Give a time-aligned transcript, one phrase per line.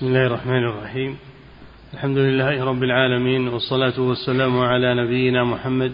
[0.00, 1.18] بسم الله الرحمن الرحيم.
[1.94, 5.92] الحمد لله رب العالمين والصلاة والسلام على نبينا محمد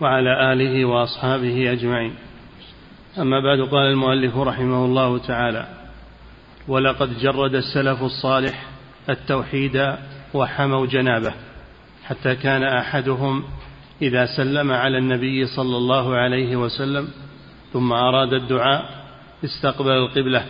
[0.00, 2.14] وعلى آله وأصحابه أجمعين.
[3.18, 5.66] أما بعد قال المؤلف رحمه الله تعالى
[6.68, 8.66] ولقد جرد السلف الصالح
[9.08, 9.94] التوحيد
[10.34, 11.34] وحموا جنابه
[12.04, 13.44] حتى كان أحدهم
[14.02, 17.08] إذا سلم على النبي صلى الله عليه وسلم
[17.72, 18.84] ثم أراد الدعاء
[19.44, 20.44] استقبل القبلة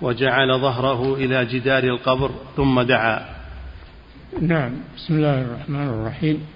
[0.00, 3.36] وجعل ظهره إلى جدار القبر ثم دعا.
[4.40, 6.46] نعم بسم الله الرحمن الرحيم.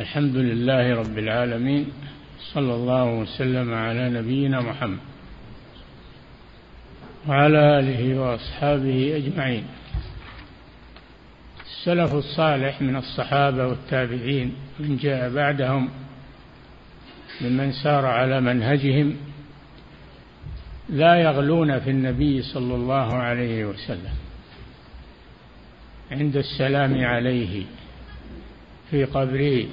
[0.00, 1.86] الحمد لله رب العالمين
[2.54, 4.98] صلى الله وسلم على نبينا محمد
[7.28, 9.64] وعلى آله وأصحابه أجمعين.
[11.66, 15.90] السلف الصالح من الصحابة والتابعين من جاء بعدهم
[17.40, 19.16] ممن سار على منهجهم
[20.88, 24.14] لا يغلون في النبي صلى الله عليه وسلم.
[26.10, 27.64] عند السلام عليه
[28.90, 29.66] في قبره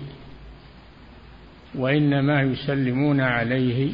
[1.76, 3.94] وإنما يسلمون عليه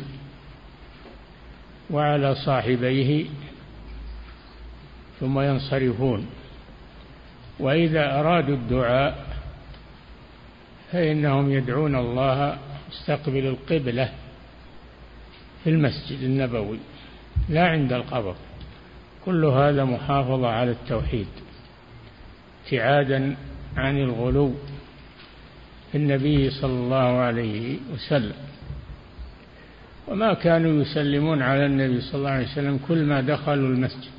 [1.89, 3.25] وعلى صاحبيه
[5.19, 6.27] ثم ينصرفون.
[7.59, 9.25] وإذا أرادوا الدعاء
[10.91, 12.57] فإنهم يدعون الله
[12.89, 14.11] مستقبل القبلة
[15.63, 16.79] في المسجد النبوي.
[17.49, 18.35] لا عند القبر.
[19.25, 21.27] كل هذا محافظة على التوحيد.
[22.65, 23.35] ابتعادا
[23.77, 24.53] عن الغلو
[25.91, 28.35] في النبي صلى الله عليه وسلم.
[30.07, 34.11] وما كانوا يسلمون على النبي صلى الله عليه وسلم كل ما دخلوا المسجد.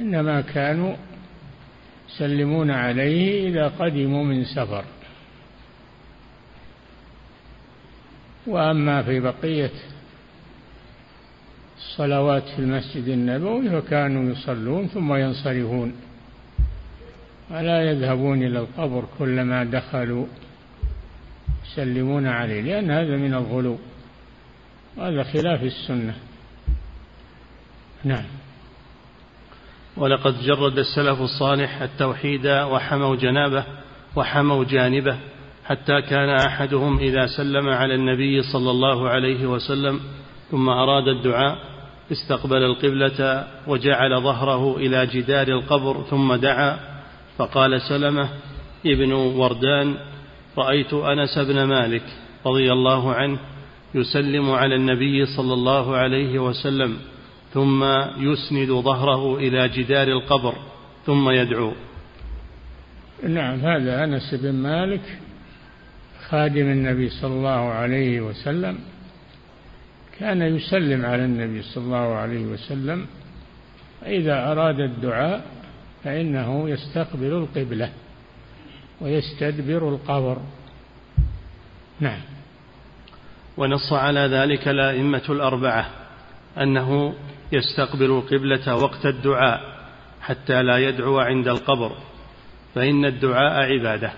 [0.00, 0.96] إنما كانوا
[2.08, 4.84] يسلمون عليه إذا قدموا من سفر.
[8.46, 9.70] وأما في بقية
[11.98, 15.92] الصلوات في المسجد النبوي فكانوا يصلون ثم ينصرفون.
[17.50, 20.26] ولا يذهبون إلى القبر كلما دخلوا
[21.66, 23.78] يسلمون عليه لأن هذا من الغلو.
[24.98, 26.14] هذا خلاف السنة.
[28.04, 28.24] نعم.
[29.96, 33.64] ولقد جرد السلف الصالح التوحيد وحموا جنابه
[34.16, 35.18] وحموا جانبه
[35.64, 40.00] حتى كان أحدهم إذا سلم على النبي صلى الله عليه وسلم
[40.50, 41.77] ثم أراد الدعاء
[42.12, 46.78] استقبل القبلة وجعل ظهره إلى جدار القبر ثم دعا
[47.38, 48.28] فقال سلمة
[48.86, 49.96] ابن وردان
[50.58, 52.02] رأيت أنس بن مالك
[52.46, 53.38] رضي الله عنه
[53.94, 56.96] يسلم على النبي صلى الله عليه وسلم
[57.54, 57.84] ثم
[58.18, 60.54] يسند ظهره إلى جدار القبر
[61.06, 61.72] ثم يدعو.
[63.28, 65.18] نعم هذا أنس بن مالك
[66.28, 68.78] خادم النبي صلى الله عليه وسلم.
[70.20, 73.06] كان يسلم على النبي صلى الله عليه وسلم
[74.00, 75.46] فإذا أراد الدعاء
[76.04, 77.92] فإنه يستقبل القبلة
[79.00, 80.38] ويستدبر القبر.
[82.00, 82.20] نعم.
[83.56, 85.90] ونص على ذلك الأئمة الأربعة
[86.58, 87.14] أنه
[87.52, 89.60] يستقبل القبلة وقت الدعاء
[90.20, 91.92] حتى لا يدعو عند القبر
[92.74, 94.12] فإن الدعاء عبادة.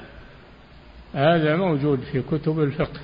[1.14, 3.00] هذا موجود في كتب الفقه.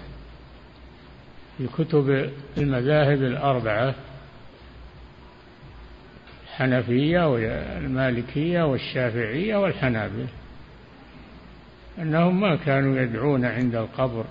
[1.58, 3.94] في كتب المذاهب الأربعة
[6.44, 10.26] الحنفية والمالكية والشافعية والحنابلة
[11.98, 14.24] أنهم ما كانوا يدعون عند القبر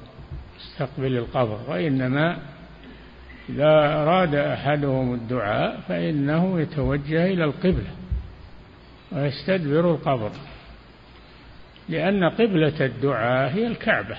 [0.59, 2.37] استقبل القبر وإنما
[3.49, 3.69] إذا
[4.03, 7.91] أراد أحدهم الدعاء فإنه يتوجه إلى القبلة
[9.11, 10.31] ويستدبر القبر
[11.89, 14.17] لأن قبلة الدعاء هي الكعبة.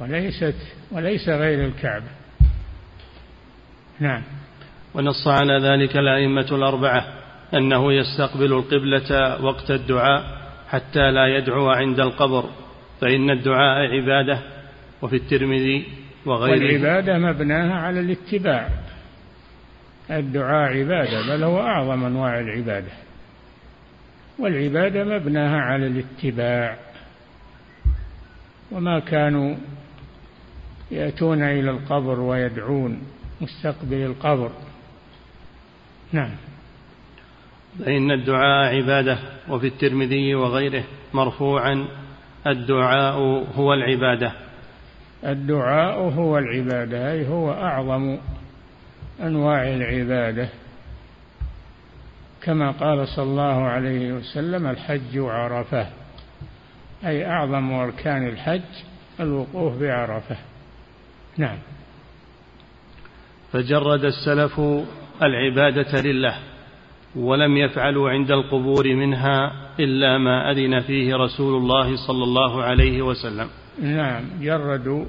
[0.00, 0.54] وليست
[0.92, 2.08] وليس غير الكعبة
[4.00, 4.22] نعم.
[4.94, 7.04] ونص على ذلك الأئمة الأربعة
[7.54, 12.50] أنه يستقبل القبلة وقت الدعاء حتى لا يدعو عند القبر
[13.00, 14.40] فإن الدعاء عبادة
[15.02, 15.86] وفي الترمذي
[16.26, 16.52] وغيره.
[16.52, 18.68] والعبادة مبناها على الاتباع.
[20.10, 22.92] الدعاء عبادة بل هو أعظم أنواع العبادة.
[24.38, 26.76] والعبادة مبناها على الاتباع.
[28.72, 29.56] وما كانوا
[30.90, 33.02] يأتون إلى القبر ويدعون
[33.40, 34.50] مستقبل القبر.
[36.12, 36.30] نعم.
[37.78, 39.18] فإن الدعاء عبادة
[39.48, 40.84] وفي الترمذي وغيره
[41.14, 41.88] مرفوعا
[42.46, 43.14] الدعاء
[43.56, 44.32] هو العبادة.
[45.24, 48.18] الدعاء هو العبادة أي هو أعظم
[49.22, 50.48] أنواع العبادة.
[52.42, 55.86] كما قال صلى الله عليه وسلم الحج عرفة
[57.06, 58.60] أي أعظم أركان الحج
[59.20, 60.36] الوقوف بعرفة.
[61.38, 61.58] نعم.
[63.52, 64.60] فجرد السلف
[65.22, 66.38] العبادة لله
[67.16, 73.48] ولم يفعلوا عند القبور منها إلا ما أذن فيه رسول الله صلى الله عليه وسلم.
[73.82, 75.04] نعم جردوا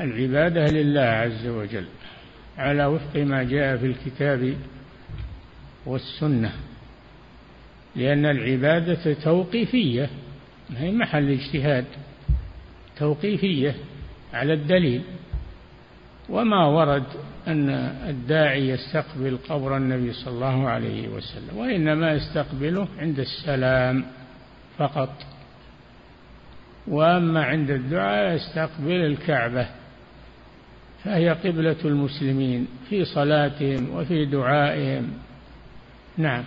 [0.00, 1.86] العبادة لله عز وجل
[2.58, 4.54] على وفق ما جاء في الكتاب
[5.86, 6.52] والسنة
[7.96, 10.10] لأن العبادة توقيفية
[10.76, 11.84] هي محل اجتهاد
[12.98, 13.74] توقيفية.
[14.34, 15.02] على الدليل.
[16.28, 17.04] وما ورد
[17.48, 17.70] أن
[18.08, 24.04] الداعي يستقبل قبر النبي صلى الله عليه وسلم وإنما يستقبله عند السلام
[24.78, 25.10] فقط.
[26.86, 29.66] وأما عند الدعاء يستقبل الكعبة
[31.04, 35.10] فهي قبلة المسلمين في صلاتهم وفي دعائهم.
[36.18, 36.44] نعم.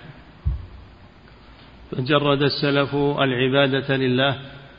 [1.92, 4.38] فجرد السلف العبادة لله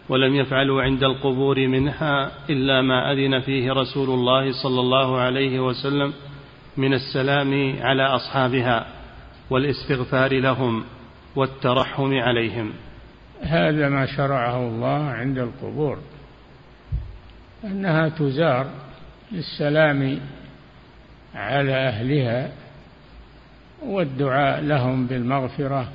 [0.08, 6.12] ولم يفعلوا عند القبور منها إلا ما أذن فيه رسول الله صلى الله عليه وسلم
[6.76, 8.86] من السلام على أصحابها
[9.50, 10.84] والاستغفار لهم
[11.36, 12.72] والترحم عليهم.
[13.42, 15.98] هذا ما شرعه الله عند القبور
[17.64, 18.66] أنها تزار
[19.32, 20.20] للسلام
[21.34, 22.52] على أهلها
[23.82, 25.88] والدعاء لهم بالمغفرة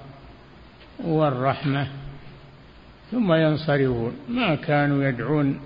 [1.03, 1.87] والرحمة
[3.11, 4.13] ثم ينصرفون.
[4.29, 5.59] ما كانوا يدعون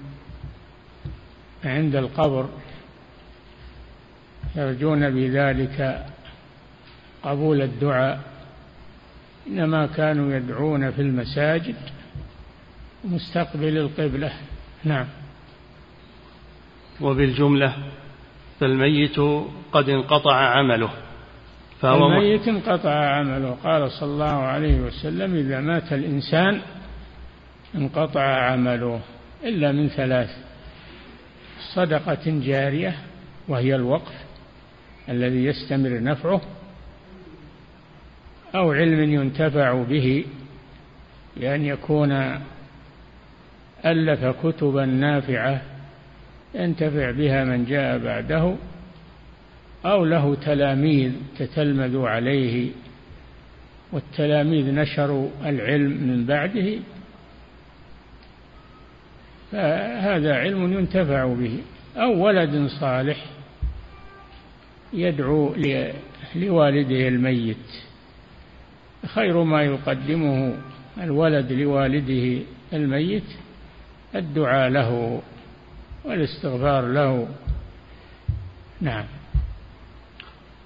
[1.65, 2.49] عند القبر.
[4.55, 6.05] يرجون بذلك
[7.23, 8.19] قبول الدعاء.
[9.47, 11.75] إنما كانوا يدعون في المساجد
[13.05, 14.31] مستقبل القبلة.
[14.83, 15.05] نعم.
[17.01, 17.75] وبالجملة
[18.59, 19.19] فالميت
[19.71, 20.89] قد انقطع عمله
[21.81, 23.57] فهو الميت انقطع عمله.
[23.63, 26.61] قال صلى الله عليه وسلم إذا مات الإنسان
[27.77, 28.99] انقطع عمله
[29.43, 30.29] إلا من ثلاث
[31.73, 32.95] صدقة جارية
[33.47, 34.13] وهي الوقف
[35.09, 36.41] الذي يستمر نفعه
[38.55, 40.25] أو علم ينتفع به
[41.37, 42.39] لأن يكون
[43.85, 45.61] ألف كتبا نافعة
[46.55, 48.55] ينتفع بها من جاء بعده
[49.85, 52.71] أو له تلاميذ تتلمذوا عليه
[53.91, 56.79] والتلاميذ نشروا العلم من بعده
[59.51, 61.59] فهذا علم ينتفع به.
[61.97, 63.25] أو ولد صالح
[64.93, 65.55] يدعو
[66.35, 67.57] لوالده الميت.
[69.05, 70.57] خير ما يقدمه
[71.01, 73.23] الولد لوالده الميت
[74.15, 75.21] الدعاء له
[76.05, 77.27] والاستغفار له.
[78.81, 79.05] نعم.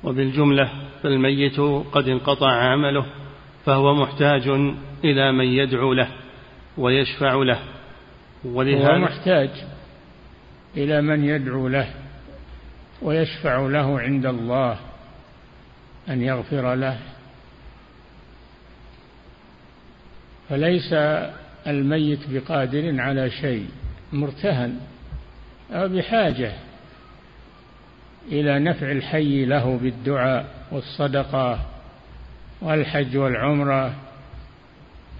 [0.03, 0.69] وبالجملة
[1.03, 1.59] فالميت
[1.91, 3.05] قد انقطع عمله
[3.65, 4.47] فهو محتاج
[5.03, 6.07] إلى من يدعو له
[6.77, 7.59] ويشفع له.
[8.45, 9.49] ولهذا هو محتاج
[10.77, 11.93] إلى من يدعو له
[13.01, 14.77] ويشفع له عند الله
[16.09, 16.97] أن يغفر له.
[20.49, 20.93] فليس
[21.67, 23.67] الميت بقادر على شيء
[24.13, 24.79] مرتهن
[25.71, 26.53] أو بحاجة
[28.27, 31.59] إلى نفع الحي له بالدعاء والصدقة
[32.61, 33.95] والحج والعمرة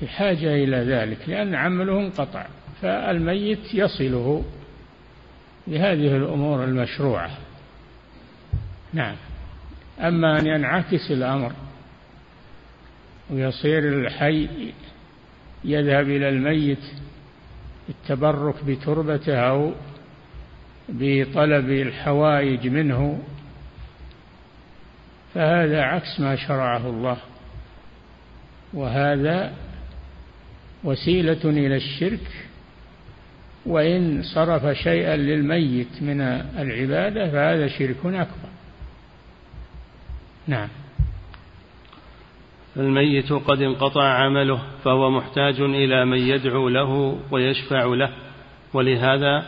[0.02, 2.46] بحاجة إلى ذلك لأن عمله انقطع
[2.82, 4.44] فالميت يصله
[5.68, 7.38] بهذه الأمور المشروعة.
[8.94, 9.16] نعم.
[10.00, 11.54] أما أن ينعكس الأمر
[13.30, 14.50] ويصير الحي
[15.64, 16.84] يذهب إلى الميت
[17.90, 19.74] التبرك بتربته أو
[20.90, 23.20] بطلب الحوائج منه
[25.34, 27.18] فهذا عكس ما شرعه الله.
[28.74, 29.54] وهذا
[30.84, 32.51] وسيلة إلى الشرك
[33.66, 36.22] وإن صرف شيئا للميت من
[36.58, 38.50] العبادة فهذا شرك أكبر.
[40.48, 40.70] نعم.
[42.78, 48.10] الميت قد انقطع عمله فهو محتاج إلى من يدعو له ويشفع له
[48.74, 49.46] ولهذا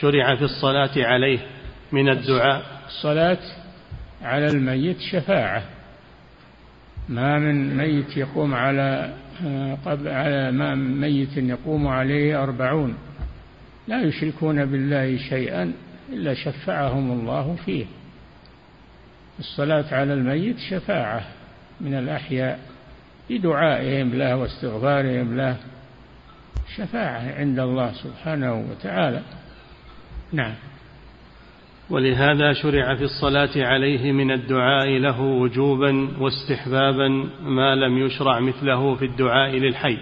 [0.00, 1.38] شرع في الصلاة عليه
[1.92, 2.62] من الدعاء.
[2.86, 3.38] الصلاة
[4.22, 5.62] على الميت شفاعة.
[7.08, 9.14] ما من ميت يقوم على
[9.86, 12.94] قبل على ما ميت يقوم عليه أربعون.
[13.88, 15.72] لا يشركون بالله شيئا
[16.12, 17.86] إلا شفعهم الله فيه.
[19.38, 21.24] الصلاة على الميت شفاعة
[21.80, 22.58] من الأحياء
[23.30, 25.56] بدعائهم له واستغفارهم له
[26.76, 29.22] شفاعة عند الله سبحانه وتعالى.
[30.32, 30.54] نعم.
[31.90, 37.08] ولهذا شرع في الصلاة عليه من الدعاء له وجوبا واستحبابا
[37.42, 39.98] ما لم يشرع مثله في الدعاء للحي.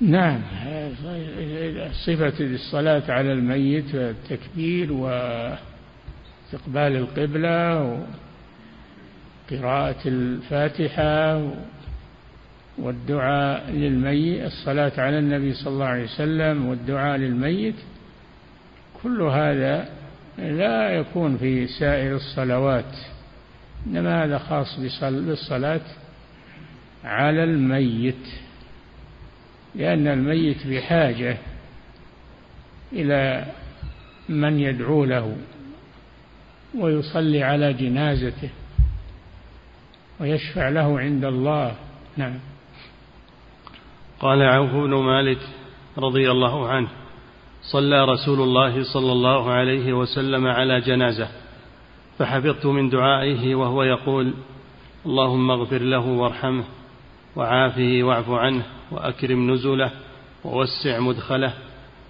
[0.00, 0.40] نعم.
[2.06, 5.58] صفة الصلاة على الميت والتكبير واستقبال
[6.76, 8.06] القبلة
[9.50, 11.42] قراءة الفاتحة
[12.78, 17.74] والدعاء للميت الصلاة على النبي صلى الله عليه وسلم والدعاء للميت.
[19.02, 19.88] كل هذا
[20.38, 22.96] لا يكون في سائر الصلوات
[23.86, 25.80] إنما هذا خاص بالصلاة
[27.04, 28.26] على الميت.
[29.74, 31.38] لأن الميت بحاجة
[32.92, 33.46] إلى
[34.28, 35.36] من يدعو له
[36.78, 38.50] ويصلي على جنازته
[40.20, 41.74] ويشفع له عند الله.
[42.16, 42.38] نعم.
[44.20, 45.38] قال عوف بن مالك
[45.98, 46.88] رضي الله عنه
[47.72, 51.28] صلى رسول الله صلى الله عليه وسلم على جنازة
[52.18, 54.34] فحفظت من دعائه وهو يقول
[55.06, 56.64] اللهم اغفر له وارحمه.
[57.36, 59.90] وعافه واعف عنه وأكرم نزله
[60.44, 61.52] ووسع مدخله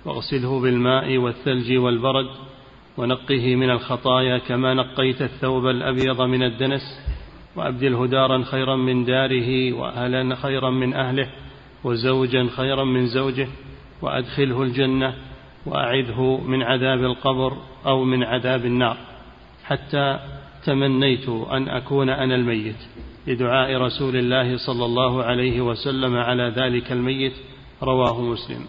[0.05, 2.29] واغسله بالماء والثلج والبرد
[2.97, 6.83] ونقه من الخطايا كما نقيت الثوب الأبيض من الدنس
[7.57, 11.31] وأبدله دارا خيرا من داره وأهلا خيرا من أهله
[11.85, 13.49] وزوجا خيرا من زوجه
[14.03, 15.15] وأدخله الجنة
[15.67, 18.97] وأعذه من عذاب القبر أو من عذاب النار
[19.65, 20.19] حتى
[20.65, 22.77] تمنيت أن أكون أنا الميت.
[23.27, 27.33] لدعاء رسول الله صلى الله عليه وسلم على ذلك الميت
[27.83, 28.67] رواه مسلم.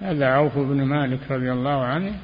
[0.00, 2.14] هذا عوف بن مالك رضي الله عنه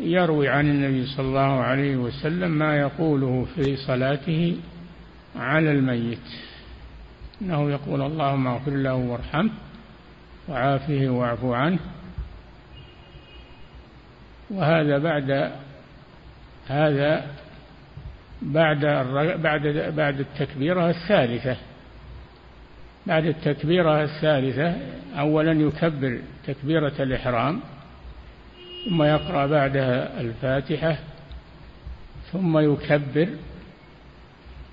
[0.00, 4.56] يروي عن النبي صلى الله عليه وسلم ما يقوله في صلاته
[5.36, 6.28] على الميت.
[7.42, 9.50] إنه يقول اللهم اغفر له وارحمه
[10.48, 11.78] وعافه واعف عنه.
[14.50, 15.52] وهذا بعد
[16.66, 17.41] هذا
[18.42, 18.80] بعد
[19.42, 21.56] بعد بعد التكبيرة الثالثة.
[23.06, 24.76] بعد التكبيرة الثالثة
[25.18, 27.60] أولا يكبر تكبيرة الإحرام
[28.88, 30.98] ثم يقرأ بعدها الفاتحة
[32.32, 33.28] ثم يكبر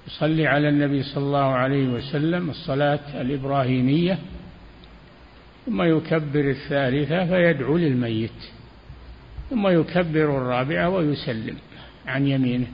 [0.07, 4.17] يصلي على النبي صلى الله عليه وسلم الصلاة الإبراهيمية
[5.65, 8.31] ثم يكبر الثالثة فيدعو للميت
[9.49, 11.57] ثم يكبر الرابعة ويسلم
[12.07, 12.67] عن يمينه.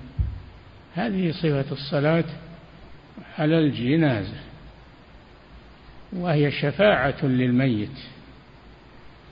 [0.95, 2.23] هذه صفة الصلاة
[3.37, 4.37] على الجنازة
[6.13, 7.99] وهي شفاعة للميت.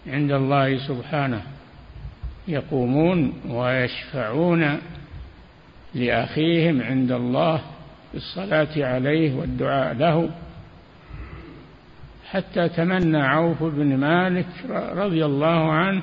[0.08, 1.42] عند الله سبحانه
[2.48, 4.80] يقومون ويشفعون
[5.94, 7.62] لأخيهم عند الله
[8.14, 10.30] بالصلاة عليه والدعاء له.
[12.30, 14.48] حتى تمنى عوف بن مالك
[14.96, 16.02] رضي الله عنه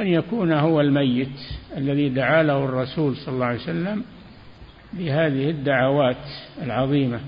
[0.00, 1.38] أن يكون هو الميت
[1.76, 4.04] الذي دعا له الرسول صلى الله عليه وسلم
[4.92, 6.24] بهذه الدعوات
[6.62, 7.20] العظيمة.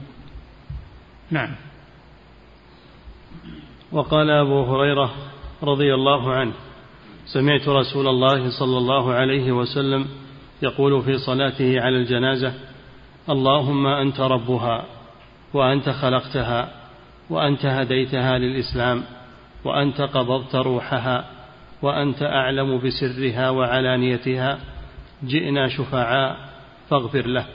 [1.31, 1.55] نعم.
[3.93, 5.15] وقال أبو هريرة
[5.63, 6.53] رضي الله عنه
[7.27, 10.07] سمعت رسول الله صلى الله عليه وسلم
[10.63, 12.55] يقول في صلاته على الجنازة
[13.29, 14.85] اللهم أنت ربها
[15.55, 16.69] وأنت خلقتها
[17.31, 19.03] وأنت هديتها للإسلام
[19.65, 21.25] وأنت قبضت روحها
[21.83, 24.59] وأنت أعلم بسرها وعلانيتها
[25.25, 26.54] جئنا شفعاء
[26.91, 27.47] فاغفر له.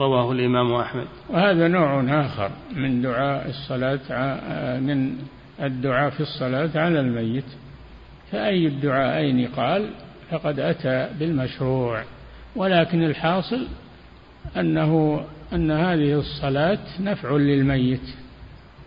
[0.00, 1.06] رواه الإمام أحمد.
[1.28, 4.00] وهذا نوع آخر من دعاء الصلاة
[4.80, 5.16] من
[5.62, 7.44] الدعاء في الصلاة على الميت.
[8.32, 9.90] فأي الدعاءين قال
[10.30, 12.02] فقد أتى بالمشروع.
[12.56, 13.66] ولكن الحاصل
[14.56, 15.20] أنه
[15.52, 18.14] أن هذه الصلاة نفع للميت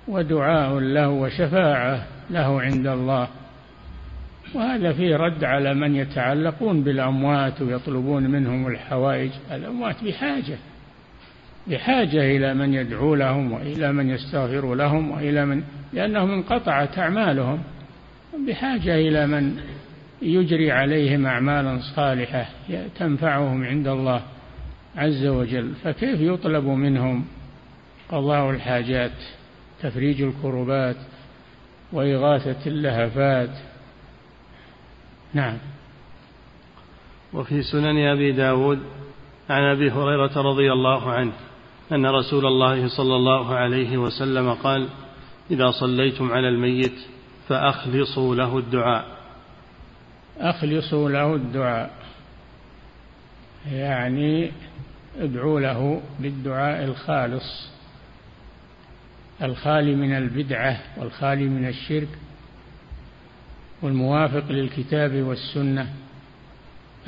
[0.08, 3.28] ودعاء له وشفاعة له عند الله.
[4.56, 9.32] وهذا فيه رد على من يتعلقون بالأموات ويطلبون منهم الحوائج.
[9.52, 10.58] الأموات بحاجة
[11.68, 17.64] بحاجة إلى من يدعو لهم وإلى من يستغفر لهم وإلى من لأنهم انقطعت أعمالهم.
[18.48, 19.58] بحاجة إلى من
[20.22, 22.46] يجري عليهم أعمالا صالحة
[23.00, 24.22] تنفعهم عند الله
[24.96, 25.74] عز وجل.
[25.84, 27.26] فكيف يطلب منهم
[28.10, 29.12] قضاء الحاجات
[29.82, 30.96] تفريج الكربات
[31.94, 33.50] وإغاثة اللهفات؟
[35.34, 35.58] نعم.
[37.34, 38.80] وفي سنن أبي داود
[39.50, 41.32] عن أبي هريرة رضي الله عنه
[41.92, 44.88] أن رسول الله صلى الله عليه وسلم قال
[45.52, 46.96] إذا صليتم على الميت
[47.50, 49.06] فأخلصوا له الدعاء.
[50.40, 51.92] أخلصوا له الدعاء.
[53.72, 54.52] يعني
[55.20, 57.68] ادعوا له بالدعاء الخالص.
[59.42, 62.08] الخالي من البدعة والخالي من الشرك
[63.84, 65.94] والموافق للكتاب والسنة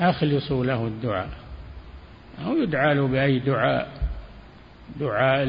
[0.00, 1.30] أخلصوا له الدعاء.
[2.46, 4.02] أو يدعى له بأي دعاء
[5.00, 5.42] دعاء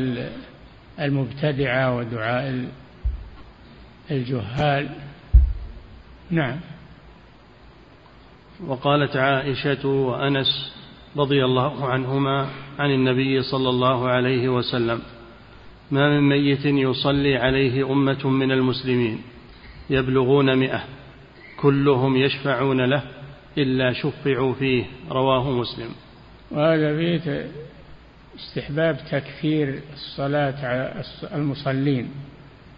[1.00, 2.69] المبتدعة ودعاء
[4.12, 4.89] الجهال.
[6.31, 6.60] نعم.
[8.67, 10.74] وقالت عائشة وأنس
[11.17, 15.01] رضي الله عنهما عن النبي صلى الله عليه وسلم
[15.91, 19.22] ما من ميت يصلي عليه أمة من المسلمين
[19.89, 20.84] يبلغون مئة
[21.61, 23.03] كلهم يشفعون له
[23.57, 25.89] إلا شفعوا فيه رواه مسلم.
[26.51, 27.45] وهذا فيه
[28.39, 32.09] استحباب تكفير الصلاة على المصلين.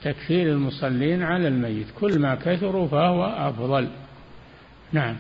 [0.04, 1.88] تكفير المصلين على الميت.
[2.00, 3.88] كل ما كثروا فهو أفضل.
[4.94, 5.16] نعم.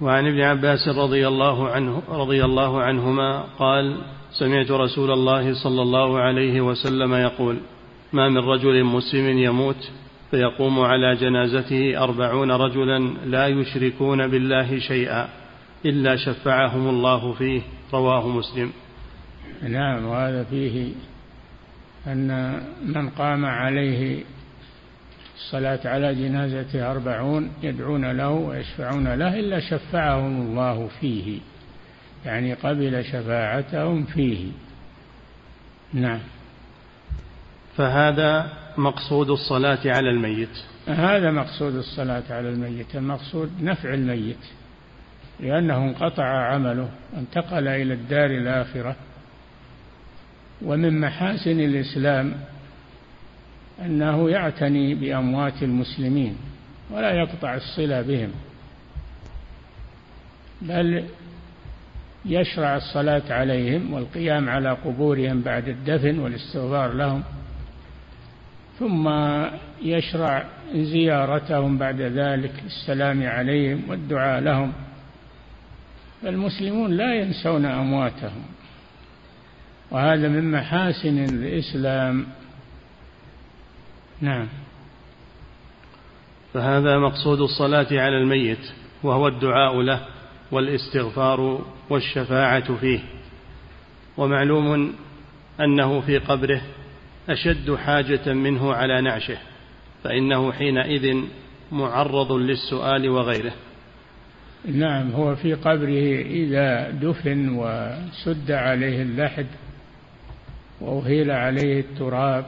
[0.00, 3.98] وعن ابن عباس رضي الله عنه رضي الله عنهما قال
[4.32, 7.56] سمعت رسول الله صلى الله عليه وسلم يقول
[8.12, 9.90] ما من رجل مسلم يموت
[10.32, 15.28] فيقوم على جنازته أربعون رجلا لا يشركون بالله شيئا
[15.84, 17.62] إلا شفعهم الله فيه
[17.92, 18.72] رواه مسلم.
[19.62, 20.92] نعم وهذا فيه
[22.06, 24.24] أن من قام عليه
[25.36, 31.38] الصلاة على جنازته أربعون يدعون له ويشفعون له إلا شفعهم الله فيه
[32.24, 34.52] يعني قبل شفاعتهم فيه.
[35.92, 36.20] نعم.
[37.76, 40.58] فهذا مقصود الصلاة على الميت.
[40.88, 44.44] هذا مقصود الصلاة على الميت المقصود نفع الميت
[45.40, 48.96] لأنه انقطع عمله انتقل إلى الدار الآخرة.
[50.62, 52.34] ومن محاسن الإسلام
[53.84, 56.36] أنه يعتني بأموات المسلمين
[56.90, 58.30] ولا يقطع الصلة بهم
[60.62, 61.04] بل
[62.24, 67.22] يشرع الصلاة عليهم والقيام على قبورهم بعد الدفن والاستغفار لهم.
[68.82, 69.08] ثم
[69.82, 74.72] يشرع زيارتهم بعد ذلك السلام عليهم والدعاء لهم.
[76.22, 78.42] فالمسلمون لا ينسون أمواتهم.
[79.90, 82.26] وهذا من محاسن الإسلام.
[84.20, 84.48] نعم.
[86.54, 88.72] فهذا مقصود الصلاة على الميت
[89.02, 90.00] وهو الدعاء له
[90.50, 93.00] والاستغفار والشفاعة فيه.
[94.16, 94.94] ومعلوم
[95.60, 96.62] أنه في قبره
[97.28, 99.38] أشد حاجة منه على نعشه
[100.04, 101.22] فإنه حينئذ
[101.72, 103.52] معرض للسؤال وغيره.
[104.64, 109.46] نعم هو في قبره إذا دفن وسد عليه اللحد
[110.80, 112.44] وأهيل عليه التراب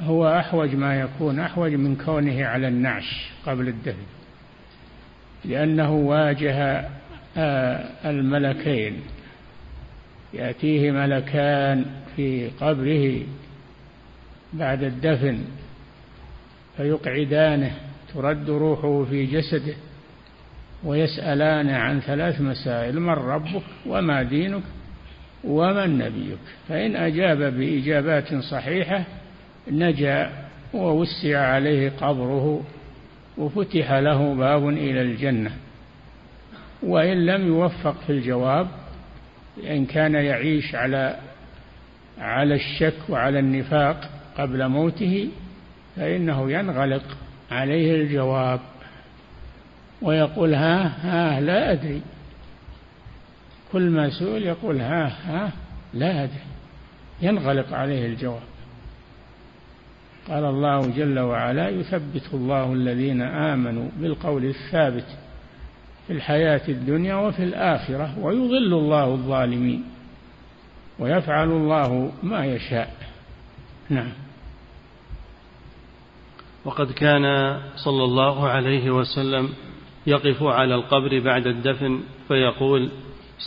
[0.00, 4.06] هو أحوج ما يكون أحوج من كونه على النعش قبل الدفن
[5.44, 6.88] لأنه واجه
[7.38, 9.00] آه، الملكين.
[10.34, 11.84] يأتيه ملكان
[12.16, 13.20] في قبره
[14.52, 15.38] بعد الدفن
[16.76, 17.70] فيقعدانه
[18.14, 19.74] ترد روحه في جسده
[20.84, 24.62] ويسألان عن ثلاث مسائل من ربك وما دينك
[25.44, 26.38] ومن نبيك.
[26.68, 29.04] فإن أجاب بإجابات صحيحة
[29.70, 30.30] نجا
[30.74, 32.64] ووسع عليه قبره
[33.38, 35.50] وفتح له باب إلى الجنة.
[36.82, 38.68] وإن لم يوفق في الجواب
[39.64, 41.16] إن كان يعيش على
[42.18, 45.28] على الشك وعلى النفاق قبل موته
[45.96, 47.04] فإنه ينغلق
[47.50, 48.60] عليه الجواب
[50.02, 52.02] ويقول ها ها لا أدري.
[53.72, 55.52] كل ما سئل يقول ها ها
[55.94, 56.46] لا أدري.
[57.22, 58.42] ينغلق عليه الجواب.
[60.28, 65.06] قال الله جل وعلا يثبت الله الذين آمنوا بالقول الثابت
[66.06, 69.84] في الحياة الدنيا وفي الآخرة ويضل الله الظالمين
[70.98, 72.94] ويفعل الله ما يشاء.
[73.90, 74.12] نعم.
[76.64, 79.48] وقد كان صلى الله عليه وسلم
[80.06, 82.90] يقف على القبر بعد الدفن فيقول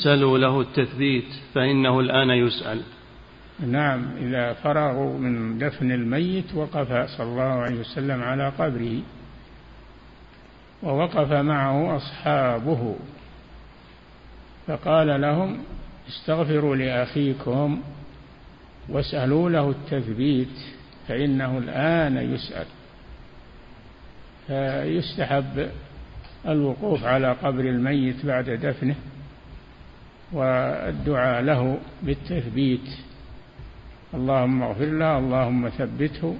[0.04, 2.82] سلوا له التثبيت فإنه الآن يسأل.
[3.60, 9.00] نعم إذا فرغوا من دفن الميت وقف صلى الله عليه وسلم على قبره.
[10.84, 12.96] ووقف معه أصحابه
[14.68, 15.58] فقال لهم
[16.08, 17.82] استغفروا لأخيكم
[18.90, 20.58] واسألوا له التثبيت
[21.08, 22.66] فإنه الآن يسأل.
[24.48, 25.70] فيستحب
[26.48, 28.96] الوقوف على قبر الميت بعد دفنه
[30.32, 32.90] والدعاء له بالتثبيت.
[34.14, 36.36] اللهم اغفر له اللهم ثبته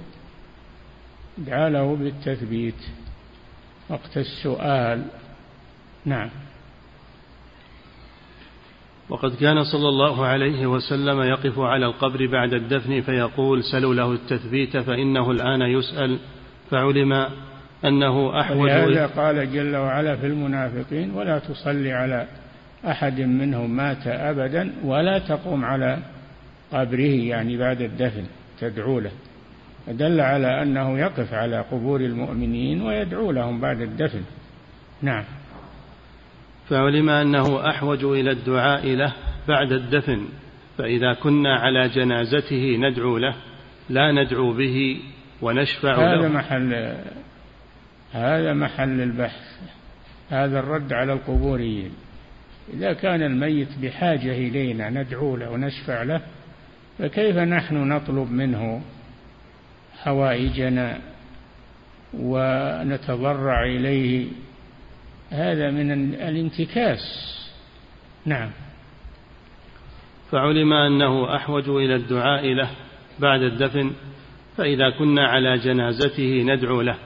[1.38, 2.99] ادعى له بالتثبيت.
[3.90, 5.02] وقت السؤال.
[6.04, 6.30] نعم.
[9.08, 14.76] وقد كان صلى الله عليه وسلم يقف على القبر بعد الدفن فيقول سلوا له التثبيت
[14.76, 16.18] فإنه الآن يسأل.
[16.70, 17.28] فعلم
[17.84, 22.26] أنه أحوج ولهذا قال جل وعلا في المنافقين ولا تصلي على
[22.86, 25.98] أحد منهم مات أبدا ولا تقوم على
[26.72, 28.24] قبره يعني بعد الدفن
[28.60, 29.10] تدعو له.
[29.86, 34.22] فدل على أنه يقف على قبور المؤمنين ويدعو لهم بعد الدفن.
[35.02, 35.24] نعم.
[36.68, 39.12] فعلم أنه أحوج إلى الدعاء له
[39.48, 40.28] بعد الدفن
[40.78, 43.34] فإذا كنا على جنازته ندعو له
[43.88, 45.00] لا ندعو به
[45.42, 46.28] ونشفع هذا له.
[46.28, 46.94] محل
[48.12, 49.60] هذا محل البحث
[50.30, 51.90] هذا الرد على القبوريين.
[52.74, 56.20] إذا كان الميت بحاجة إلينا ندعو له ونشفع له
[56.98, 58.82] فكيف نحن نطلب منه
[60.02, 60.98] حوائجنا
[62.14, 64.26] ونتضرع إليه
[65.30, 67.00] هذا من الانتكاس.
[68.26, 68.50] نعم.
[70.30, 72.70] فعلم أنه أحوج إلى الدعاء له
[73.18, 73.92] بعد الدفن
[74.56, 76.96] فإذا كنا على جنازته ندعو له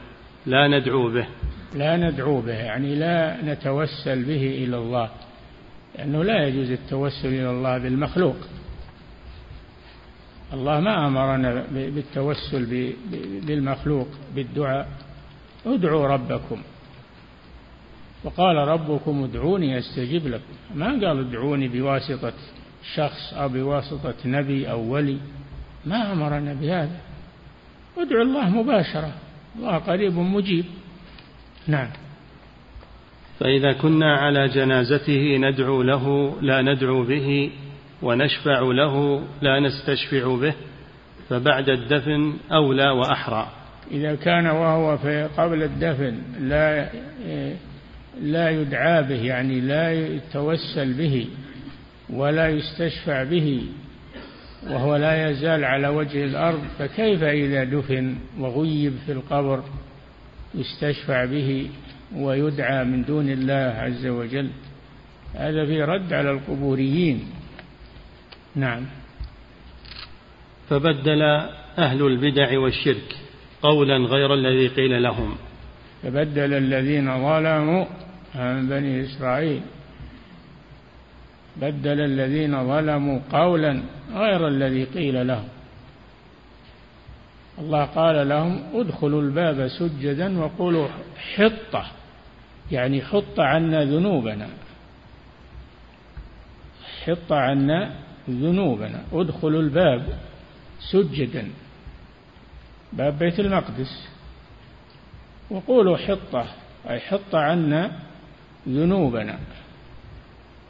[0.47, 1.27] لا ندعو به.
[1.75, 5.11] لا ندعو به يعني لا نتوسل به إلى الله
[5.99, 8.37] لأنه لا يجوز التوسل إلى الله بالمخلوق.
[10.55, 12.93] الله ما أمرنا بالتوسل
[13.47, 14.89] بالمخلوق بالدعاء.
[15.67, 16.63] ادعوا ربكم.
[18.25, 20.55] وقال ربكم ادعوني أستجب لكم.
[20.75, 22.33] ما قال ادعوني بواسطة
[22.95, 25.19] شخص أو بواسطة نبي أو ولي.
[25.87, 27.01] ما أمرنا بهذا.
[27.99, 29.13] ادعوا الله مباشرة.
[29.57, 30.65] الله قريب مجيب.
[31.67, 31.89] نعم.
[33.41, 37.51] فإذا كنا على جنازته ندعو له لا ندعو به.
[38.05, 40.55] ونشفع له لا نستشفع به
[41.29, 43.47] فبعد الدفن أولى وأحرى.
[43.91, 46.89] إذا كان وهو في قبل الدفن لا
[48.23, 51.27] لا يدعى به يعني لا يتوسل به
[52.11, 53.63] ولا يستشفع به
[54.71, 59.63] وهو لا يزال على وجه الأرض فكيف إذا دفن وغيب في القبر
[60.55, 61.71] يستشفع به
[62.17, 64.51] ويدعى من دون الله عز وجل؟
[65.35, 67.25] هذا في رد على القبوريين.
[68.57, 68.87] نعم.
[70.69, 71.23] فبدل
[71.79, 73.17] أهل البدع والشرك
[73.63, 75.37] قولا غير الذي قيل لهم.
[76.03, 77.85] فبدل الذين ظلموا
[78.35, 79.63] عن بني إسرائيل.
[81.57, 85.49] بدل الذين ظلموا قولا غير الذي قيل لهم.
[87.59, 90.89] الله قال لهم ادخلوا الباب سجدا وقولوا
[91.35, 91.87] حطة
[92.73, 94.49] يعني حط عنا ذنوبنا.
[97.05, 97.91] حط عنا
[98.31, 99.03] ذنوبنا.
[99.13, 100.19] ادخلوا الباب
[100.93, 101.51] سجدا.
[102.93, 104.09] باب بيت المقدس.
[105.51, 106.47] وقولوا حطة
[106.89, 107.93] أي حط عنا
[108.69, 109.39] ذنوبنا.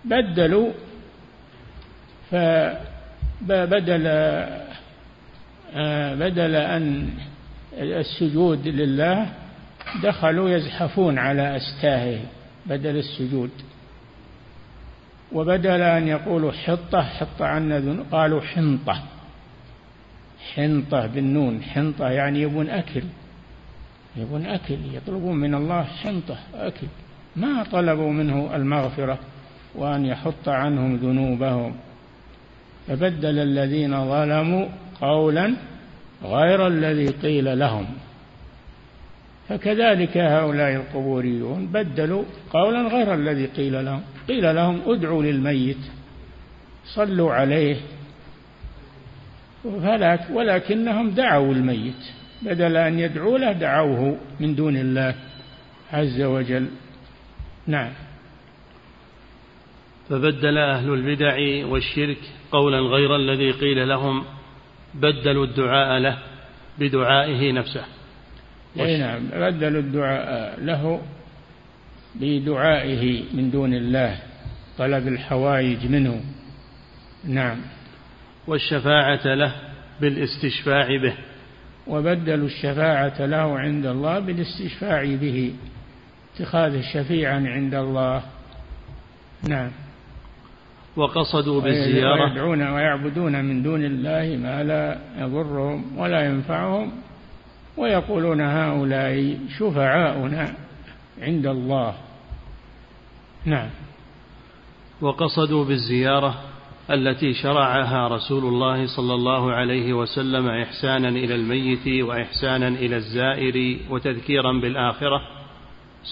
[0.05, 0.73] بدلوا
[2.31, 4.07] فبدل
[5.77, 7.11] آه، بدل أن
[7.79, 9.33] السجود لله
[10.03, 12.27] دخلوا يزحفون على أستاههم
[12.67, 13.51] بدل السجود.
[15.35, 19.03] وبدل أن يقولوا حطة حط عنا ذنوب قالوا حنطة.
[20.55, 23.03] حنطة بالنون حنطة يعني يبون أكل.
[24.17, 26.87] يبون أكل يطلبون من الله حنطة أكل.
[27.37, 29.19] ما طلبوا منه المغفرة
[29.75, 31.75] وأن يحط عنهم ذنوبهم.
[32.89, 34.67] فبدل الذين ظلموا
[35.01, 35.55] قولا
[36.25, 37.87] غير الذي قيل لهم.
[39.49, 44.03] فكذلك هؤلاء القبوريون بدلوا قولا غير الذي قيل لهم.
[44.29, 45.79] قيل لهم ادعوا للميت
[46.95, 47.77] صلوا عليه
[50.31, 52.05] ولكنهم دعوا الميت.
[52.43, 55.15] بدل أن يدعوا له دعوه من دون الله
[55.93, 56.67] عز وجل.
[57.67, 57.93] نعم.
[60.09, 62.19] فبدل أهل البدع والشرك
[62.53, 64.25] قولا غير الذي قيل لهم
[64.95, 66.19] بدلوا الدعاء له
[66.79, 67.85] بدعائه نفسه.
[68.81, 71.01] اي نعم بدلوا الدعاء له
[72.15, 74.19] بدعائه من دون الله
[74.79, 76.21] طلب الحوائج منه.
[77.25, 77.59] نعم.
[78.47, 79.53] والشفاعة له
[80.01, 81.15] بالاستشفاع به.
[81.87, 85.53] وبدلوا الشفاعة له عند الله بالاستشفاع به
[86.35, 88.23] اتخاذ شفيعا عند الله.
[89.49, 89.71] نعم.
[90.97, 92.31] وقصدوا بالزيارة.
[92.31, 96.93] ويدعون ويعبدون من دون الله ما لا يضرهم ولا ينفعهم.
[97.77, 100.55] ويقولون هؤلاء شفعاؤنا
[101.23, 101.95] عند الله.
[103.45, 103.69] نعم.
[105.01, 106.35] وقصدوا بالزيارة
[106.91, 114.53] التي شرعها رسول الله صلى الله عليه وسلم إحسانا إلى الميت وإحسانا إلى الزائر وتذكيرا
[114.53, 115.21] بالآخرة.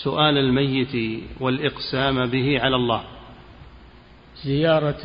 [0.05, 3.03] سؤال الميت والإقسام به على الله.
[4.45, 5.03] زيارة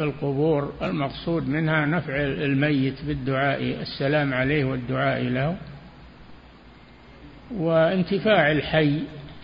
[0.00, 5.56] القبور المقصود منها نفع الميت بالدعاء السلام عليه والدعاء له.
[7.54, 9.00] وانتفاع الحي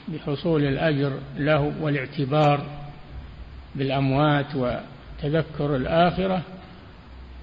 [0.09, 2.67] بحصول الأجر له والاعتبار
[3.75, 6.43] بالأموات وتذكر الآخرة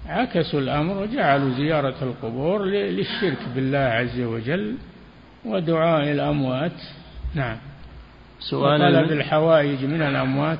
[0.08, 4.76] عكسوا الأمر وجعلوا زيارة القبور للشرك بالله عز وجل
[5.46, 6.82] ودعاء الأموات.
[7.36, 7.58] نعم.
[8.40, 10.60] سؤال طلب الحوائج من الأموات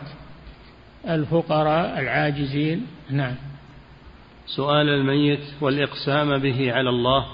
[1.10, 2.88] الفقراء العاجزين.
[3.10, 3.36] نعم.
[4.46, 7.26] سؤال الميت والإقسام به على الله.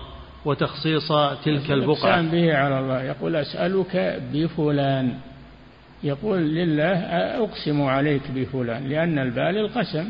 [0.45, 1.12] وتخصيص
[1.45, 2.21] تلك البقعة.
[2.21, 3.03] به على الله.
[3.03, 5.13] يقول أسألك بفلان.
[6.03, 6.97] يقول لله
[7.43, 8.89] أقسم عليك بفلان.
[8.89, 10.10] لأن البال القسم.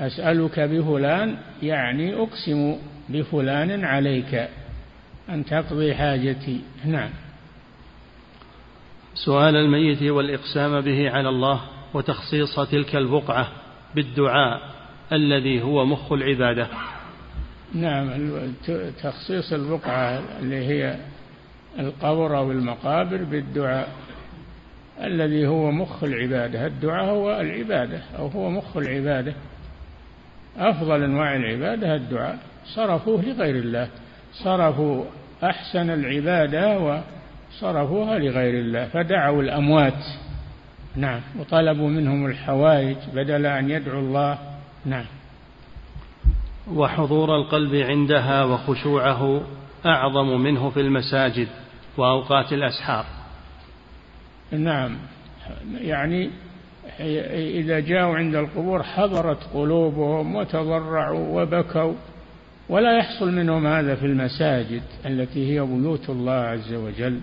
[0.00, 2.76] أسألك بفلان يعني أقسم
[3.08, 4.48] بفلان عليك.
[5.28, 6.60] أن تقضي حاجتي.
[6.84, 7.10] نعم.
[9.14, 11.60] سؤال الميت والإقسام به على الله
[11.94, 13.48] وتخصيص تلك البقعة
[13.94, 14.60] بالدعاء
[15.12, 16.68] الذي هو مخ العبادة.
[17.74, 18.10] نعم
[19.02, 20.96] تخصيص البقعة اللي هي
[21.78, 23.88] القبر أو المقابر بالدعاء
[25.02, 26.66] الذي هو مخ العبادة.
[26.66, 29.34] الدعاء هو العبادة أو هو مخ العبادة.
[30.58, 32.38] أفضل أنواع العبادة الدعاء.
[32.64, 33.88] صرفوه لغير الله.
[34.32, 35.04] صرفوا
[35.44, 38.86] أحسن العبادة وصرفوها لغير الله.
[38.86, 40.04] فدعوا الأموات.
[40.96, 44.38] نعم وطلبوا منهم الحوائج بدل أن يدعوا الله.
[44.84, 45.06] نعم.
[46.72, 49.42] وحضور القلب عندها وخشوعه
[49.86, 51.48] أعظم منه في المساجد
[51.96, 53.04] وأوقات الأسحار.
[54.52, 54.96] نعم.
[55.80, 56.30] يعني
[57.60, 61.94] إذا جاءوا عند القبور حضرت قلوبهم وتضرعوا وبكوا
[62.68, 67.20] ولا يحصل منهم هذا في المساجد التي هي بيوت الله عز وجل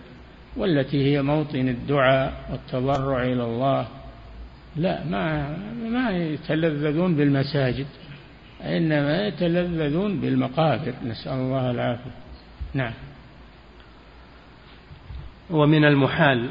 [0.57, 3.87] والتي هي موطن الدعاء والتضرع إلى الله.
[4.75, 5.57] لا ما
[5.89, 7.85] ما يتلذذون بالمساجد.
[8.63, 10.93] إنما يتلذذون بالمقابر.
[11.03, 12.11] نسأل الله العافية.
[12.73, 12.93] نعم.
[15.49, 16.49] ومن المحال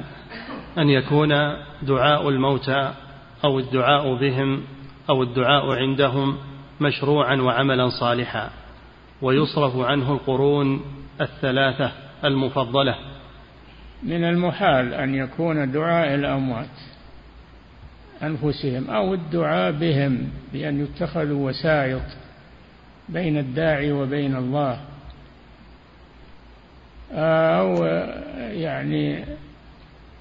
[0.79, 1.29] أن يكون
[1.83, 2.93] دعاء الموتى
[3.45, 4.63] أو الدعاء بهم
[5.11, 6.37] أو الدعاء عندهم
[6.81, 8.51] مشروعا وعملا صالحا
[9.23, 10.81] ويصرف عنه القرون
[11.21, 11.93] الثلاثة
[12.25, 12.95] المفضلة.
[14.03, 16.69] من المحال أن يكون دعاء الأموات.
[18.23, 22.03] أنفسهم أو الدعاء بهم بأن يتخذوا وسائط
[23.09, 24.81] بين الداعي وبين الله
[27.13, 27.85] أو
[28.41, 29.25] يعني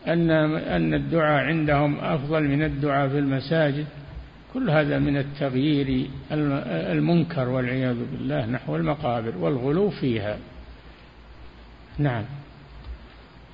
[0.08, 3.86] أن أن الدعاء عندهم أفضل من الدعاء في المساجد.
[4.54, 10.38] كل هذا من التغيير المنكر والعياذ بالله نحو المقابر والغلو فيها.
[11.98, 12.24] نعم.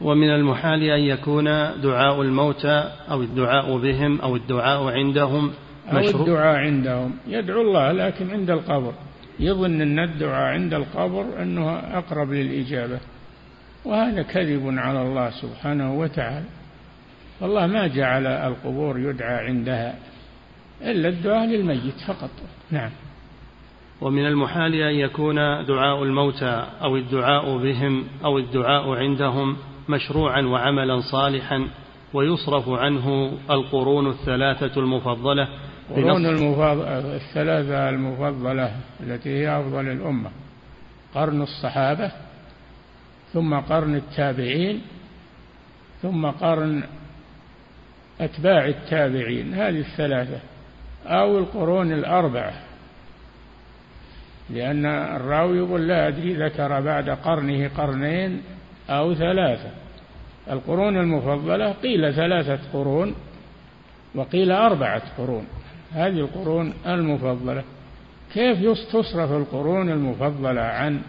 [0.02, 1.46] ومن المحال أن يكون
[1.82, 5.52] دعاء الموتى أو الدعاء بهم أو الدعاء عندهم
[5.94, 6.14] مشروع.
[6.14, 7.14] أو الدعاء عندهم.
[7.28, 8.94] يدعو الله لكن عند القبر.
[9.40, 13.00] يظن أن الدعاء عند القبر أنه أقرب للإجابة.
[13.86, 16.46] وهذا كذب على الله سبحانه وتعالى.
[17.42, 19.96] والله ما جعل القبور يدعى عندها
[20.82, 22.30] إلا الدعاء للميت فقط.
[22.72, 22.92] نعم.
[24.02, 29.58] ومن المحال أن يكون دعاء الموتى أو الدعاء بهم أو الدعاء عندهم
[29.90, 31.68] مشروعا وعملا صالحا
[32.14, 35.48] ويصرف عنه القرون الثلاثة المفضلة
[35.90, 36.26] قرون
[37.16, 40.32] الثلاثة المفضلة التي هي أفضل الأمة.
[41.16, 42.12] قرن الصحابة
[43.34, 44.82] ثم قرن التابعين
[46.02, 46.84] ثم قرن
[48.22, 49.54] أتباع التابعين.
[49.54, 50.40] هذه الثلاثة
[51.06, 52.54] أو القرون الأربعة.
[54.50, 58.42] لأن الراوي يقول لا أدري ذكر بعد قرنه قرنين
[58.90, 59.70] أو ثلاثة.
[60.52, 63.16] القرون المفضلة قيل ثلاثة قرون
[64.16, 65.48] وقيل أربعة قرون.
[65.94, 67.64] هذه القرون المفضلة.
[68.34, 71.02] كيف تصرف القرون المفضلة عن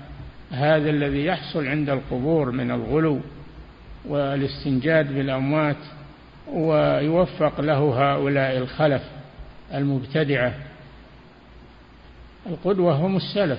[0.50, 3.20] هذا الذي يحصل عند القبور من الغلو
[4.04, 5.76] والاستنجاد بالأموات
[6.52, 9.02] ويوفق له هؤلاء الخلف
[9.74, 10.54] المبتدعة؟
[12.46, 13.58] القدوة هم السلف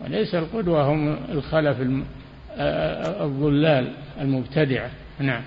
[0.00, 1.80] وليس القدوة هم الخلف
[2.58, 5.42] الضلال المبتدعة نعم.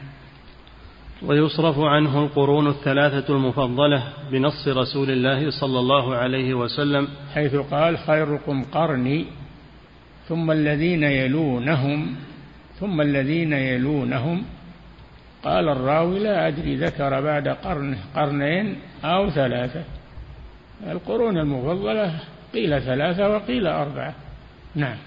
[1.22, 7.08] ويصرف عنه القرون الثلاثة المفضلة بنص رسول الله صلى الله عليه وسلم.
[7.34, 9.26] حيث قال خيركم قرني
[10.28, 12.16] ثم الذين يلونهم
[12.80, 14.44] ثم الذين يلونهم.
[15.44, 19.84] قال الراوي لا أدري ذكر بعد قرن قرنين أو ثلاثة.
[20.92, 22.20] القرون المفضلة
[22.54, 24.14] قيل ثلاثة وقيل أربعة.
[24.76, 24.98] نعم.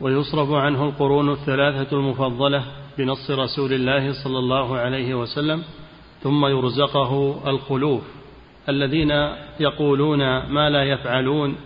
[0.00, 2.64] ويصرف عنه القرون الثلاثة المفضلة
[2.98, 5.62] بنص رسول الله صلى الله عليه وسلم
[6.22, 8.02] ثم يرزقه الخلوف
[8.68, 9.10] الذين
[9.60, 11.56] يقولون ما لا يفعلون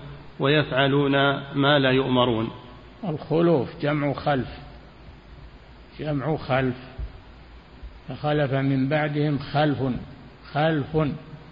[0.41, 1.13] ويفعلون
[1.55, 2.49] ما لا يؤمرون.
[3.09, 4.49] الخلوف جمع خلف
[6.01, 6.77] جمع خلف.
[8.09, 9.79] فخلف من بعدهم خلف
[10.53, 10.97] خلف.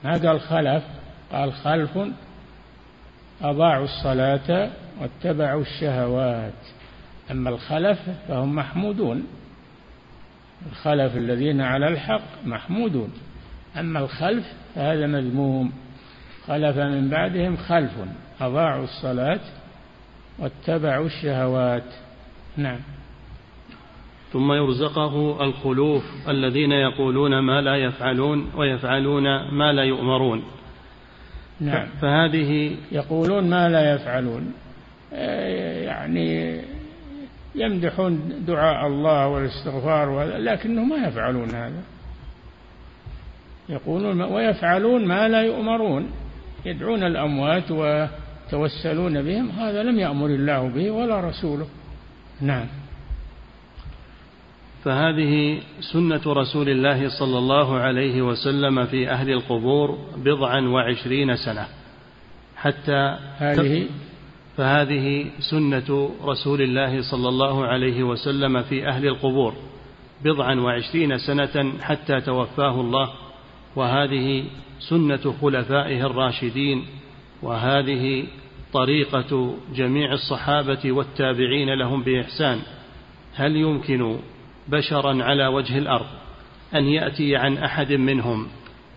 [0.04, 0.84] ما قال خلف؟
[1.32, 1.98] قال خلف
[3.42, 6.52] أضاعوا الصلاة واتبعوا الشهوات.
[7.30, 7.98] أما الخلف
[8.28, 9.26] فهم محمودون.
[10.72, 13.12] الخلف الذين على الحق محمودون.
[13.78, 15.72] أما الخلف فهذا مذموم.
[16.46, 17.92] خلف من بعدهم خلف.
[18.40, 19.40] أضاعوا الصلاة
[20.38, 21.84] واتبعوا الشهوات.
[22.56, 22.78] نعم.
[24.32, 30.42] ثم يرزقه الخلوف الذين يقولون ما لا يفعلون ويفعلون ما لا يؤمرون.
[31.60, 31.86] نعم.
[32.00, 34.52] فهذه يقولون ما لا يفعلون.
[35.12, 36.60] آه، يعني
[37.54, 41.82] يمدحون دعاء الله والاستغفار لكنهم ما يفعلون هذا.
[43.68, 46.10] يقولون ويفعلون ما لا يؤمرون.
[46.66, 49.50] يدعون الأموات ويتوسلون بهم.
[49.50, 51.66] هذا لم يأمر الله به ولا رسوله.
[52.40, 52.66] نعم.
[54.84, 61.66] فهذه سنة رسول الله صلى الله عليه وسلم في أهل القبور بضعا وعشرين سنة.
[62.56, 63.86] حتى هذه؟
[64.56, 69.54] فهذه سنة رسول الله صلى الله عليه وسلم في أهل القبور
[70.24, 73.10] بضعا وعشرين سنة حتى توفاه الله.
[73.76, 74.44] وهذه
[74.78, 76.84] سنة خلفائه الراشدين.
[77.42, 78.24] وهذه
[78.72, 82.58] طريقة جميع الصحابة والتابعين لهم بإحسان.
[83.34, 84.18] هل يمكن
[84.70, 86.06] بشرا على وجه الأرض
[86.74, 88.48] أن يأتي عن أحد منهم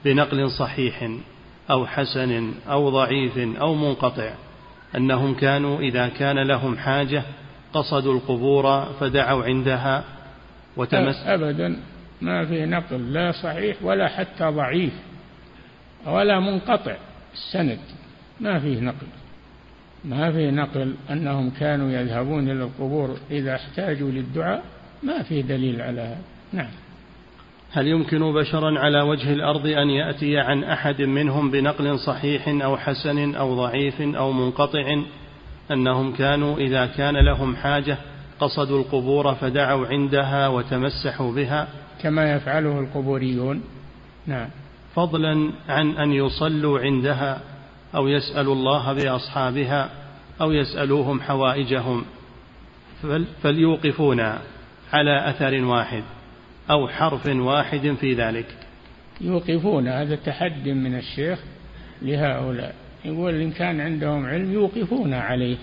[0.05, 1.09] بنقل صحيح
[1.71, 4.33] أو حسن أو ضعيف أو منقطع
[4.95, 7.23] أنهم كانوا إذا كان لهم حاجة
[7.73, 10.03] قصدوا القبور فدعوا عندها
[10.77, 11.77] وتمس أبدا
[12.21, 14.93] ما في نقل لا صحيح ولا حتى ضعيف
[16.05, 16.95] ولا منقطع
[17.33, 17.79] السند
[18.39, 19.07] ما فيه نقل
[20.05, 24.63] ما فيه نقل أنهم كانوا يذهبون إلى القبور إذا احتاجوا للدعاء
[25.03, 26.21] ما فيه دليل على هذا
[26.53, 26.71] نعم.
[27.71, 33.35] هل يمكن بشرا على وجه الأرض أن يأتي عن أحد منهم بنقل صحيح أو حسن
[33.35, 35.03] أو ضعيف أو منقطع؟
[35.71, 37.97] أنهم كانوا إذا كان لهم حاجة
[38.39, 41.67] قصدوا القبور فدعوا عندها وتمسحوا بها.
[42.01, 43.63] كما يفعله القبوريون.
[44.27, 44.49] نعم.
[44.95, 47.41] فضلا عن أن يصلوا عندها
[47.95, 49.89] أو يسألوا الله بأصحابها
[50.41, 52.05] أو يسألوهم حوائجهم.
[53.43, 54.19] فليوقفون
[54.93, 56.03] على أثر واحد
[56.69, 58.45] أو حرف واحد في ذلك.
[59.21, 61.39] يوقفون هذا تحد من الشيخ
[62.01, 62.75] لهؤلاء.
[63.05, 65.57] يقول إن كان عندهم علم يوقفون عليه.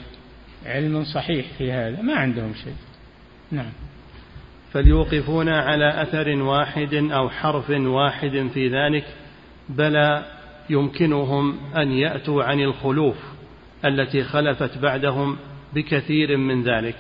[0.67, 2.75] علم صحيح في هذا ما عندهم شيء.
[3.51, 3.73] نعم.
[4.73, 9.05] فليوقفون على أثر واحد أو حرف واحد في ذلك
[9.69, 10.25] بلى
[10.71, 13.17] يمكنهم أن يأتوا عن الخلوف
[13.85, 15.37] التي خلفت بعدهم
[15.75, 16.97] بكثير من ذلك.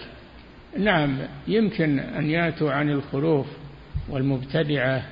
[0.79, 3.47] نعم يمكن أن يأتوا عن الخلوف
[4.09, 5.03] والمبتدعة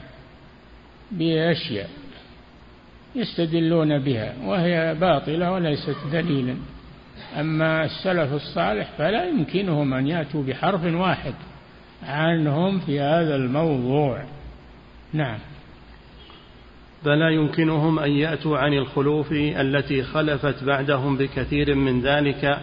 [1.11, 1.91] بأشياء
[3.15, 6.57] يستدلون بها وهي باطلة وليست دليلا.
[7.41, 11.35] أما السلف الصالح فلا يمكنهم أن يأتوا بحرف واحد
[12.03, 14.25] عنهم في هذا الموضوع.
[15.13, 15.39] نعم.
[17.05, 22.59] فلا يمكنهم أن يأتوا عن الخلوف التي خلفت بعدهم بكثير من ذلك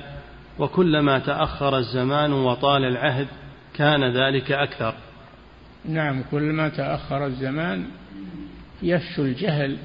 [0.60, 3.28] وكلما تأخر الزمان وطال العهد
[3.74, 4.94] كان ذلك أكثر.
[5.86, 7.86] نعم كلما تأخر الزمان
[8.84, 9.78] يفشو الجهل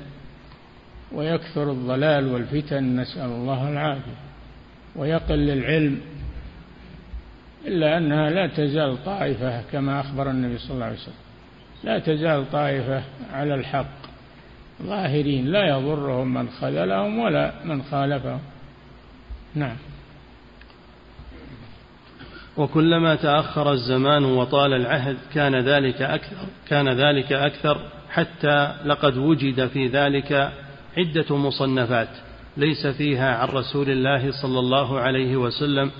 [1.12, 4.20] ويكثر الضلال والفتن نسأل الله العافية.
[4.96, 6.00] ويقل العلم
[7.66, 11.14] إلا أنها لا تزال طائفة كما أخبر النبي صلى الله عليه وسلم.
[11.84, 13.02] لا تزال طائفة
[13.32, 14.00] على الحق.
[14.82, 18.40] ظاهرين لا يضرهم من خذلهم ولا من خالفهم.
[19.54, 19.76] نعم.
[22.56, 27.78] وكلما تأخر الزمان وطال العهد كان ذلك أكثر كان ذلك أكثر
[28.10, 30.52] حتى لقد وجد في ذلك
[30.96, 32.08] عدة مصنفات
[32.56, 35.90] ليس فيها عن رسول الله صلى الله عليه وسلم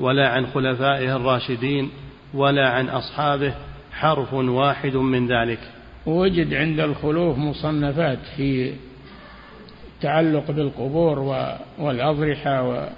[0.00, 1.90] ولا عن خلفائه الراشدين
[2.34, 3.54] ولا عن أصحابه
[3.92, 5.58] حرف واحد من ذلك.
[6.06, 8.72] وجد عند الخلوف مصنفات في
[9.96, 11.18] التعلق بالقبور
[11.78, 12.88] والأضرحة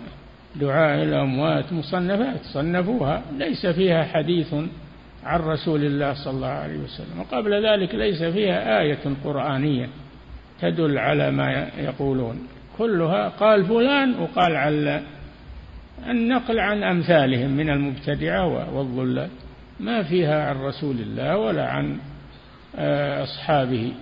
[0.57, 3.23] ودعاء الأموات مصنفات صنفوها.
[3.39, 4.55] ليس فيها حديث
[5.25, 7.21] عن رسول الله صلى الله عليه وسلم.
[7.21, 9.89] وقبل ذلك ليس فيها آية قرآنية
[10.61, 12.49] تدل على ما يقولون.
[12.79, 15.03] كلها قال فلان وقال على
[16.07, 19.29] النقل عن أمثالهم من المبتدعة والضلال
[19.81, 21.97] ما فيها عن رسول الله ولا عن
[22.77, 23.93] آه، أصحابه.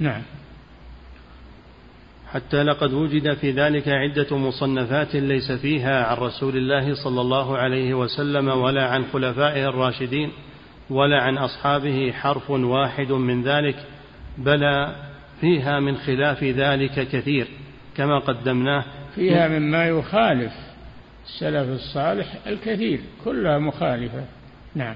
[0.00, 0.22] نعم.
[2.32, 7.94] حتى لقد وجد في ذلك عدة مصنفات ليس فيها عن رسول الله صلى الله عليه
[7.94, 10.30] وسلم ولا عن خلفائه الراشدين
[10.90, 13.76] ولا عن أصحابه حرف واحد من ذلك
[14.38, 14.94] بلى
[15.40, 17.46] فيها من خلاف ذلك كثير
[17.96, 20.52] كما قدمناه فيها مما يخالف
[21.26, 24.24] السلف الصالح الكثير كلها مخالفة.
[24.74, 24.94] نعم.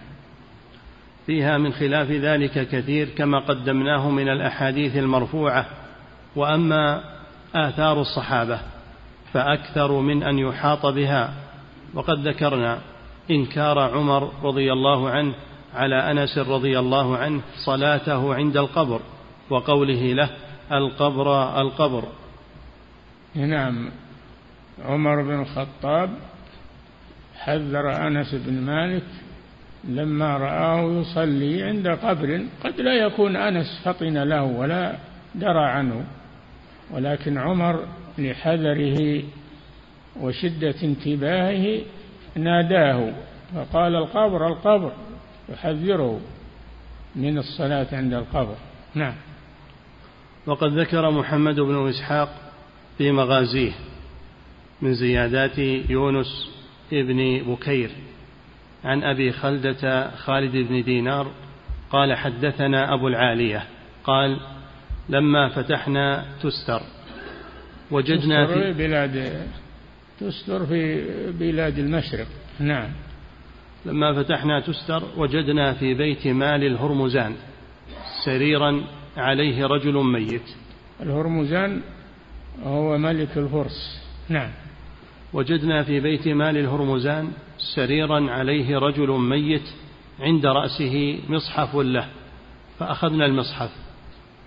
[1.26, 5.66] فيها من خلاف ذلك كثير كما قدمناه من الأحاديث المرفوعة
[6.36, 7.13] وأما
[7.54, 8.58] آثار الصحابة
[9.32, 11.34] فأكثر من أن يحاط بها.
[11.94, 12.78] وقد ذكرنا
[13.30, 15.34] إنكار عمر رضي الله عنه
[15.74, 19.00] على أنس رضي الله عنه صلاته عند القبر
[19.50, 20.30] وقوله له
[20.72, 22.04] القبر القبر.
[23.34, 23.90] نعم
[24.84, 26.10] عمر بن الخطاب
[27.38, 29.06] حذر أنس بن مالك
[29.84, 34.96] لما رآه يصلي عند قبر قد لا يكون أنس فطن له ولا
[35.34, 36.04] درى عنه.
[36.90, 37.84] ولكن عمر
[38.18, 39.22] لحذره
[40.20, 41.80] وشدة انتباهه
[42.36, 43.12] ناداه
[43.54, 44.92] فقال القبر القبر
[45.48, 46.20] يحذره
[47.16, 48.56] من الصلاة عند القبر.
[48.94, 49.14] نعم.
[50.46, 52.28] وقد ذكر محمد بن إسحاق
[52.98, 53.72] في مغازيه
[54.82, 55.58] من زيادات
[55.90, 56.50] يونس
[56.92, 57.90] ابن بكير
[58.84, 61.30] عن أبي خلدة خالد بن دينار
[61.90, 63.64] قال حدثنا أبو العالية
[64.04, 64.40] قال
[65.08, 66.82] لما فتحنا تستر.
[67.90, 69.46] وجدنا تستر في بلاد
[70.20, 72.26] تستر في بلاد المشرق.
[72.60, 72.88] نعم.
[73.86, 77.34] لما فتحنا تستر وجدنا في بيت مال الهرمزان.
[78.24, 78.84] سريرا
[79.16, 80.48] عليه رجل ميت.
[81.00, 81.80] الهرمزان
[82.62, 84.02] هو ملك الفرس.
[84.28, 84.50] نعم.
[85.32, 87.32] وجدنا في بيت مال الهرمزان
[87.74, 89.68] سريرا عليه رجل ميت
[90.20, 92.08] عند رأسه مصحف له.
[92.78, 93.83] فأخذنا المصحف.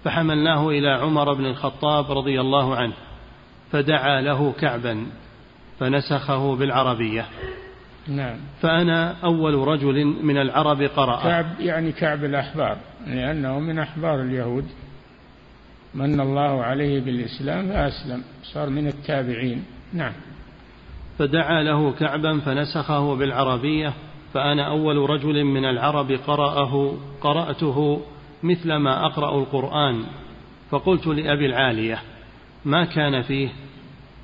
[0.04, 2.94] فحملناه إلى عمر بن الخطاب رضي الله عنه
[3.72, 5.06] فدعا له كعبا
[5.80, 7.26] فنسخه بالعربية.
[8.08, 8.38] نعم.
[8.62, 11.24] فأنا أول رجل من العرب قرأ.
[11.24, 12.78] كعب يعني كعب الأحبار
[13.08, 14.66] لأنه من أحبار اليهود.
[15.94, 19.66] من الله عليه بالإسلام فأسلم صار من التابعين.
[19.94, 20.14] نعم.
[21.20, 23.94] فدعا له كعبا فنسخه بالعربية.
[24.34, 28.02] فأنا أول رجل من العرب قرأه قرأته
[28.44, 30.04] مثل ما أقرأ القرآن
[30.70, 32.02] فقلت لأبي العالية
[32.66, 33.50] ما كان فيه؟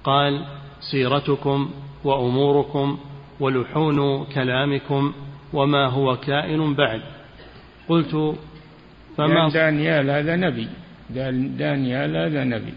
[0.04, 0.46] قال
[0.92, 1.70] سيرتكم
[2.04, 2.98] وأموركم
[3.40, 5.14] ولحون كلامكم
[5.54, 7.02] وما هو كائن بعد.
[7.90, 8.36] قلت
[9.18, 10.68] فما يعني دانيال هذا نبي
[11.58, 12.74] دانيال هذا نبي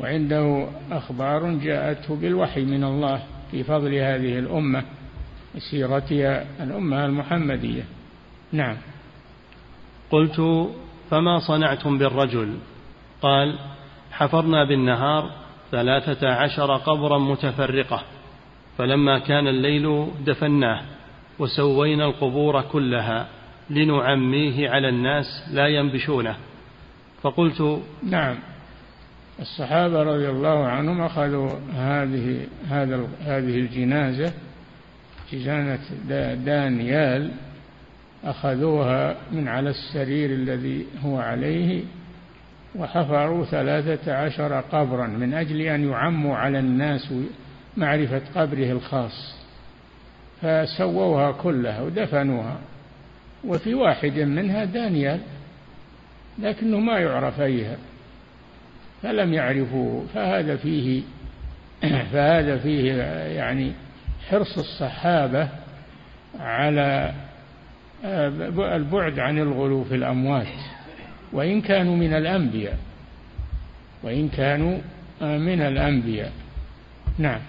[0.00, 4.82] وعنده أخبار جاءته بالوحي من الله في فضل هذه الأمة
[5.70, 7.82] سيرتها الأمة المحمدية.
[8.52, 8.76] نعم.
[10.14, 10.68] قلت
[11.10, 12.54] فما صنعتم بالرجل؟
[13.22, 13.58] قال
[14.12, 15.30] حفرنا بالنهار
[15.70, 18.02] ثلاثة عشر قبرا متفرقة
[18.78, 20.82] فلما كان الليل دفناه
[21.38, 23.28] وسوينا القبور كلها
[23.70, 26.36] لنعميه على الناس لا ينبشونه.
[27.22, 28.36] فقلت نعم
[29.40, 34.32] الصحابة رضي الله عنهم أخذوا هذه هذا هذه الجنازة
[35.32, 35.80] جنازة
[36.34, 37.30] دانيال
[38.24, 41.82] أخذوها من على السرير الذي هو عليه
[42.76, 47.14] وحفروا ثلاثة عشر قبرا من أجل أن يعموا على الناس
[47.76, 49.36] معرفة قبره الخاص.
[50.42, 52.58] فسووها كلها ودفنوها.
[53.44, 55.20] وفي واحد منها دانيال
[56.38, 57.76] لكنه ما يعرف أيها.
[59.02, 60.06] فلم يعرفوه.
[60.14, 61.02] فهذا فيه
[62.12, 62.92] فهذا فيه
[63.36, 63.72] يعني
[64.28, 65.48] حرص الصحابة
[66.40, 67.14] على
[68.04, 70.46] البعد عن الغلو في الأموات
[71.32, 72.78] وإن كانوا من الأنبياء
[74.02, 74.78] وإن كانوا
[75.20, 76.32] من الأنبياء.
[77.18, 77.40] نعم.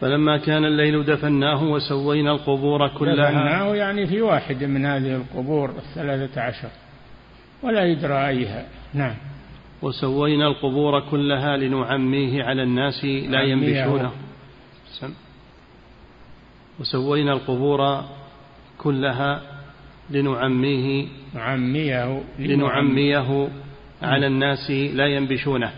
[0.00, 3.30] فلما كان الليل دفناه وسوينا القبور كلها.
[3.30, 6.68] دفناه يعني في واحد من هذه القبور الثلاثة عشر
[7.62, 8.66] ولا يدرى أيها.
[8.94, 9.14] نعم.
[9.82, 14.10] وسوينا القبور كلها لنعميه على الناس لا ينبشونه.
[16.80, 18.04] وسوينا القبور
[18.82, 19.42] كلها
[20.10, 23.48] لنعميه نعميه لنعميه
[24.02, 25.72] على الناس لا ينبشونه.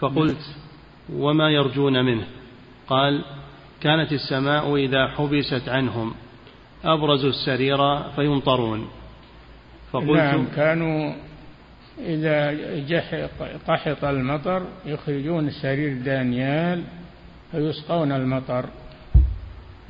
[0.00, 0.56] فقلت
[1.12, 2.24] وما يرجون منه؟
[2.88, 3.24] قال
[3.80, 6.14] كانت السماء إذا حبست عنهم
[6.84, 8.88] أبرزوا السرير فيمطرون.
[9.92, 11.14] فقلت نعم كانوا
[11.98, 12.56] إذا
[13.68, 16.82] قحط المطر يخرجون سرير دانيال
[17.52, 18.64] فيسقون المطر.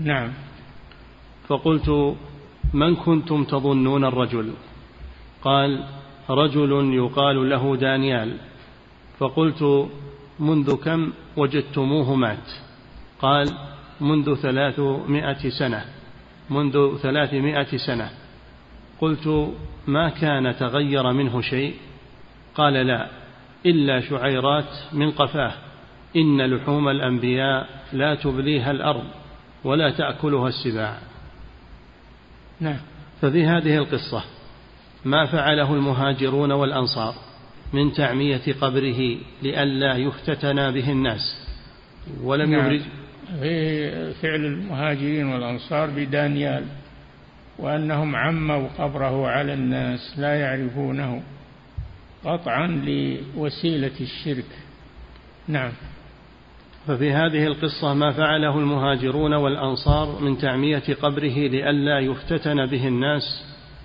[0.00, 0.32] نعم.
[1.48, 2.16] فقلت
[2.74, 4.52] من كنتم تظنون الرجل؟
[5.42, 5.84] قال
[6.30, 8.36] رجل يقال له دانيال.
[9.18, 9.88] فقلت
[10.40, 12.50] منذ كم وجدتموه مات؟
[13.20, 13.48] قال
[14.00, 15.84] منذ ثلاثمائة سنة.
[16.50, 18.10] منذ ثلاثمائة سنة.
[19.00, 19.52] قلت
[19.86, 21.74] ما كان تغير منه شيء؟
[22.54, 23.08] قال لا
[23.66, 25.52] إلا شعيرات من قفاه.
[26.16, 29.04] إن لحوم الأنبياء لا تبليها الأرض
[29.64, 31.11] ولا تأكلها السباع.
[32.62, 32.78] نعم.
[33.20, 34.24] ففي هذه القصة
[35.04, 37.14] ما فعله المهاجرون والأنصار
[37.72, 41.48] من تعمية قبره لئلا يفتتن به الناس.
[42.22, 42.66] ولم نعم.
[42.66, 42.82] يبرز
[43.40, 46.64] في فعل المهاجرين والأنصار بدانيال
[47.58, 51.22] وأنهم عموا قبره على الناس لا يعرفونه
[52.24, 54.48] قطعا لوسيلة الشرك.
[55.48, 55.72] نعم.
[56.86, 63.22] ففي هذه القصة ما فعله المهاجرون والأنصار من تعمية قبره لئلا يفتتن به الناس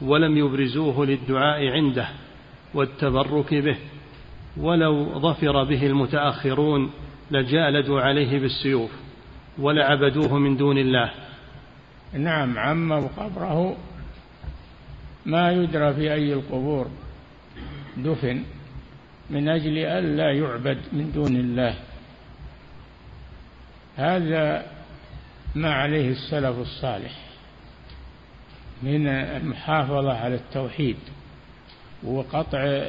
[0.02, 2.08] ولم يبرزوه للدعاء عنده
[2.74, 3.78] والتبرك به
[4.58, 6.91] ولو ظفر به المتأخرون
[7.32, 8.91] لجالدوا عليه بالسيوف
[9.60, 11.12] ولعبدوه من دون الله.
[12.14, 13.78] نعم عموا قبره
[15.26, 16.88] ما يدرى في أي القبور
[17.98, 18.43] دفن
[19.30, 21.76] من أجل ألا يعبد من دون الله.
[23.98, 24.66] هذا
[25.56, 27.12] ما عليه السلف الصالح
[28.84, 30.98] من المحافظة على التوحيد
[32.04, 32.84] وقطع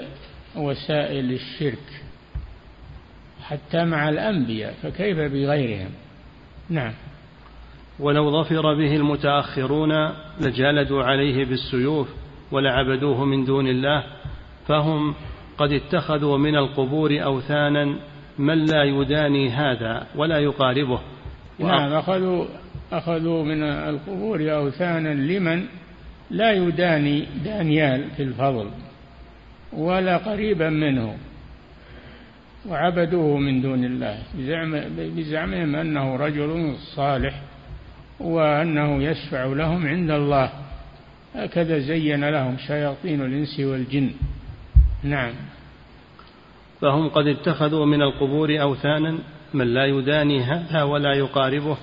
[0.57, 2.03] وسائل الشرك
[3.43, 5.91] حتى مع الأنبياء فكيف بغيرهم؟
[6.71, 6.93] نعم.
[7.99, 9.93] ولو ظفر به المتأخرون
[10.41, 12.09] لجالدوا عليه بالسيوف
[12.53, 14.05] ولعبدوه من دون الله
[14.67, 15.15] فهم
[15.59, 17.99] قد اتخذوا من القبور أوثانا
[18.39, 21.01] من لا يداني هذا ولا يقاربه.
[21.59, 21.93] نعم.
[21.93, 22.45] أخذوا
[22.93, 25.64] أخذوا من القبور أوثانا لمن
[26.30, 28.70] لا يداني دانيال في الفضل
[29.72, 31.16] ولا قريبا منه
[32.68, 34.18] وعبدوه من دون الله.
[35.16, 37.43] بزعمهم أنه رجل صالح
[38.20, 40.51] وأنه يشفع لهم عند الله.
[41.34, 44.11] هكذا زين لهم شياطين الإنس والجن.
[45.03, 45.32] نعم.
[46.81, 49.18] فهم قد اتخذوا من القبور أوثانا
[49.55, 51.76] من لا يداني هذا ولا يقاربه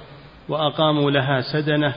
[0.50, 1.96] وأقاموا لها سدنة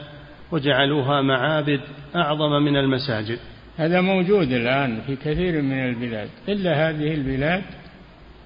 [0.52, 1.80] وجعلوها معابد
[2.16, 3.38] أعظم من المساجد.
[3.76, 7.62] هذا موجود الآن في كثير من البلاد إلا هذه البلاد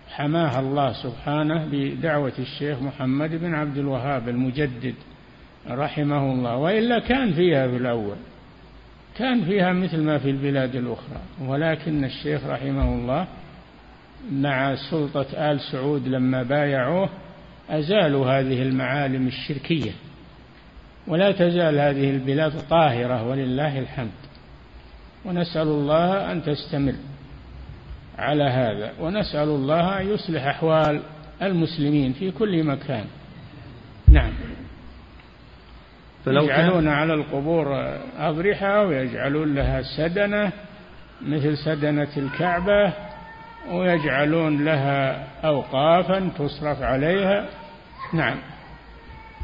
[0.09, 4.95] حماها الله سبحانه بدعوة الشيخ محمد بن عبد الوهاب المجدد
[5.71, 8.17] رحمه الله وإلا كان فيها في الأول
[9.19, 13.27] كان فيها مثل ما في البلاد الأخرى ولكن الشيخ رحمه الله
[14.31, 17.09] مع سلطة آل سعود لما بايعوه
[17.71, 19.93] أزالوا هذه المعالم الشركية
[21.07, 24.11] ولا تزال هذه البلاد طاهرة ولله الحمد.
[25.25, 26.95] ونسأل الله أن تستمر
[28.19, 31.03] على هذا ونسأل الله أن يصلح أحوال
[31.43, 33.05] المسلمين في كل مكان.
[34.09, 34.33] نعم.
[36.25, 40.53] فلو يجعلون على القبور أضرحة ويجعلون لها سدنة
[41.23, 42.93] مثل سدنة الكعبة
[43.71, 47.49] ويجعلون لها أوقافا تصرف عليها.
[48.15, 48.37] نعم.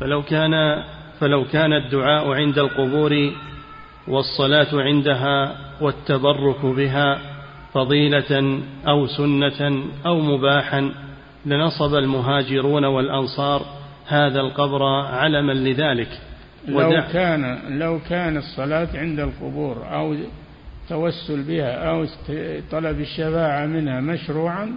[0.01, 0.53] فلو كان
[1.21, 3.33] فلو كان الدعاء عند القبور
[4.09, 7.19] والصلاة عندها والتبرك بها
[7.75, 10.93] فضيلة أو سنة أو مباحا
[11.47, 13.63] لنصب المهاجرون والأنصار
[14.07, 16.09] هذا القبر علما لذلك.
[16.69, 20.17] لو كان لو كان الصلاة عند القبور أو
[20.91, 22.07] التوسل بها أو
[22.71, 24.77] طلب الشفاعة منها مشروعا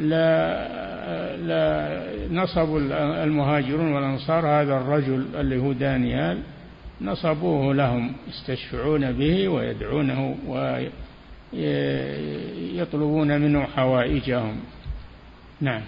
[0.00, 2.80] لا لا نصبوا
[3.24, 6.38] المهاجرون والأنصار هذا الرجل اللي هو دانيال
[7.00, 10.36] نصبوه لهم يستشفعون به ويدعونه
[11.52, 14.56] ويطلبون منه حوائجهم.
[15.60, 15.82] نعم.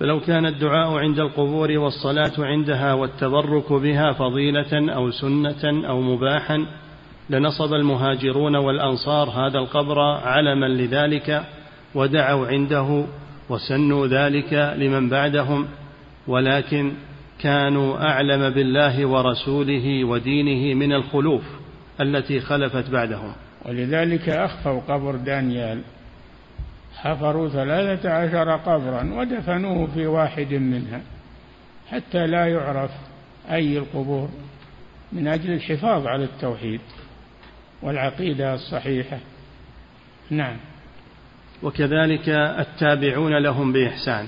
[0.00, 6.66] فلو كان الدعاء عند القبور والصلاة عندها والتبرك بها فضيلة أو سنة أو مباحا
[7.30, 11.44] لنصب المهاجرون والأنصار هذا القبر علما لذلك
[11.94, 13.04] ودعوا عنده
[13.48, 15.68] وسنوا ذلك لمن بعدهم
[16.26, 16.92] ولكن
[17.38, 21.42] كانوا أعلم بالله ورسوله ودينه من الخلوف
[22.00, 23.32] التي خلفت بعدهم.
[23.64, 25.80] ولذلك أخفوا قبر دانيال.
[26.96, 31.00] حفروا ثلاثة عشر قبرا ودفنوه في واحد منها
[31.90, 32.90] حتى لا يعرف
[33.50, 34.28] أي القبور
[35.12, 36.80] من أجل الحفاظ على التوحيد.
[37.82, 39.18] والعقيدة الصحيحة
[40.30, 40.56] نعم.
[41.62, 44.26] وكذلك التابعون لهم بإحسان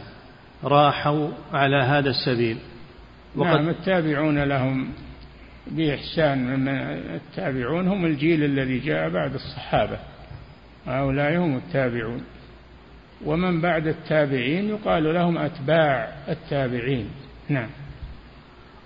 [0.64, 2.58] راحوا على هذا السبيل.
[3.36, 4.88] وقد نعم التابعون لهم
[5.66, 6.68] بإحسان من
[7.14, 9.98] التابعون هم الجيل الذي جاء بعد الصحابة.
[10.86, 12.22] هؤلاء هم التابعون.
[13.24, 17.08] ومن بعد التابعين يقال لهم أتباع التابعين.
[17.48, 17.68] نعم.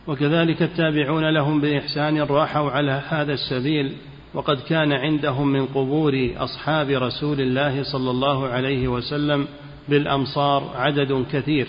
[0.07, 3.97] وكذلك التابعون لهم بإحسان راحوا على هذا السبيل
[4.35, 9.49] وقد كان عندهم من قبور أصحاب رسول الله صلى الله عليه وسلم
[9.89, 11.69] بالأمصار عدد كثير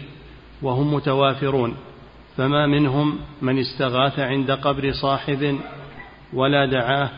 [0.62, 1.76] وهم متوافرون
[2.38, 5.60] فما منهم من استغاث عند قبر صاحب
[6.34, 7.10] ولا دعاه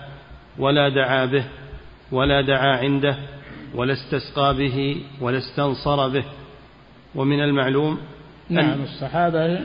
[0.59, 1.45] ولا دعا به
[2.11, 3.17] ولا دعا عنده
[3.75, 6.23] ولا استسقى به ولا استنصر به.
[7.15, 7.97] ومن المعلوم
[8.49, 9.59] نعم الصحابة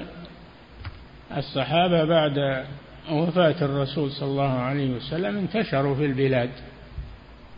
[1.36, 2.64] الصحابة بعد
[3.10, 6.50] وفاة الرسول صلى الله عليه وسلم انتشروا في البلاد.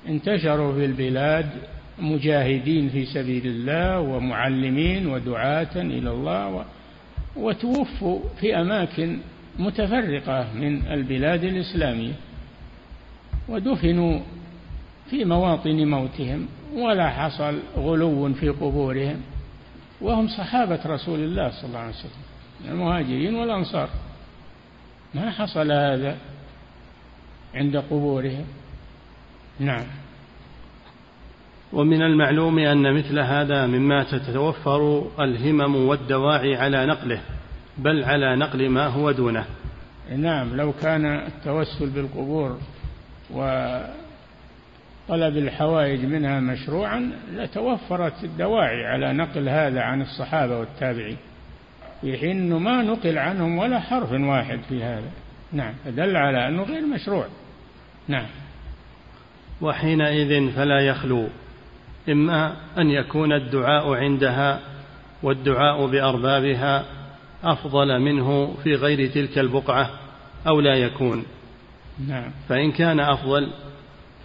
[0.09, 1.51] انتشروا في البلاد
[1.99, 6.65] مجاهدين في سبيل الله ومعلمين ودعاة إلى الله
[7.37, 9.19] وتوفوا في أماكن
[9.59, 12.13] متفرقة من البلاد الإسلامية
[13.49, 14.21] ودفنوا
[15.11, 19.21] في مواطن موتهم ولا حصل غلو في قبورهم
[20.01, 23.89] وهم صحابة رسول الله صلى الله عليه وسلم المهاجرين والأنصار.
[25.15, 26.17] ما حصل هذا
[27.55, 28.45] عند قبورهم.
[29.61, 29.85] نعم.
[31.73, 37.21] ومن المعلوم أن مثل هذا مما تتوفر الهمم والدواعي على نقله
[37.79, 39.45] بل على نقل ما هو دونه.
[40.17, 42.59] نعم لو كان التوسل بالقبور
[43.31, 43.93] وطلب
[45.37, 51.17] الحوائج منها مشروعا لتوفرت الدواعي على نقل هذا عن الصحابة والتابعين.
[52.01, 55.11] في حين أنه ما نقل عنهم ولا حرف واحد في هذا.
[55.53, 57.27] نعم فدل على أنه غير مشروع.
[58.09, 58.27] نعم.
[59.61, 61.29] وحينئذ فلا يخلو
[62.09, 64.61] إما أن يكون الدعاء عندها
[65.23, 66.85] والدعاء بأربابها
[67.45, 69.91] أفضل منه في غير تلك البقعة
[70.47, 71.25] أو لا يكون.
[72.09, 72.31] نعم.
[72.49, 73.51] فإن كان أفضل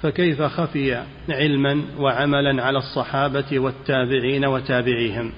[0.02, 5.32] فكيف خفي علما وعملا على الصحابة والتابعين وتابعيهم؟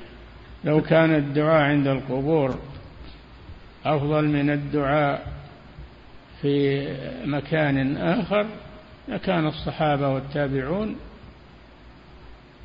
[0.63, 2.59] لو كان الدعاء عند القبور
[3.85, 5.27] أفضل من الدعاء
[6.41, 6.87] في
[7.25, 8.45] مكان آخر
[9.07, 10.95] لكان الصحابة والتابعون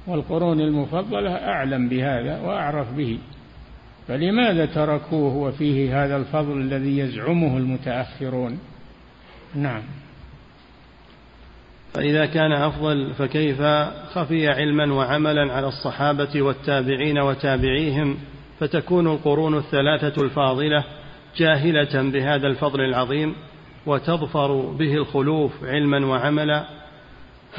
[0.07, 3.19] والقرون المفضلة أعلم بهذا وأعرف به.
[4.09, 8.59] فلماذا تركوه وفيه هذا الفضل الذي يزعمه المتأخرون؟
[9.55, 9.83] نعم.
[11.95, 13.63] فإذا كان أفضل فكيف
[14.15, 18.17] خفي علما وعملا على الصحابة والتابعين وتابعيهم
[18.61, 20.85] فتكون القرون الثلاثة الفاضلة
[21.37, 23.35] جاهلة بهذا الفضل العظيم
[23.87, 26.65] وتظفر به الخلوف علما وعملا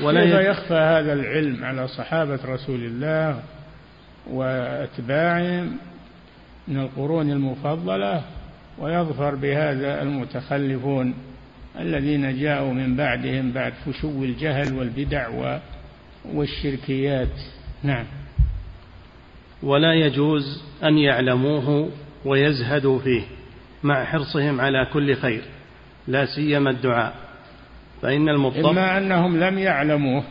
[0.03, 3.39] ولا كيف يخفى هذا العلم على صحابة رسول الله
[4.31, 5.77] وأتباعهم
[6.67, 8.21] من القرون المفضلة
[8.79, 11.13] ويظفر بهذا المتخلفون
[11.79, 15.59] الذين جاءوا من بعدهم بعد فشو الجهل والبدع
[16.25, 17.39] والشركيات.
[17.83, 18.05] نعم.
[19.63, 21.89] ولا يجوز أن يعلموه
[22.25, 23.21] ويزهدوا فيه
[23.83, 25.41] مع حرصهم على كل خير
[26.07, 27.15] لا سيما الدعاء.
[28.01, 30.23] فإن المضطر إما أنهم لم يعلموه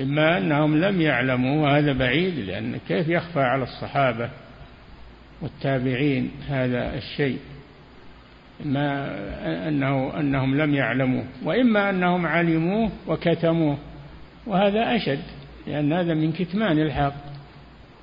[0.00, 4.30] إما أنهم لم يعلموا وهذا بعيد لأن كيف يخفى على الصحابة
[5.42, 7.38] والتابعين هذا الشيء؟
[8.62, 9.18] إما
[9.68, 13.78] أنه أنهم لم يعلموه وإما أنهم علموه وكتموه
[14.46, 15.22] وهذا أشد
[15.66, 17.14] لأن هذا من كتمان الحق.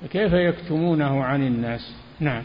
[0.02, 2.42] فكيف يكتمونه عن الناس؟ نعم.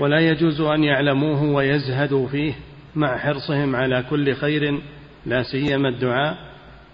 [0.00, 2.52] ولا يجوز أن يعلموه ويزهدوا فيه
[2.96, 4.80] مع حرصهم على كل خير
[5.26, 6.36] لا سيما الدعاء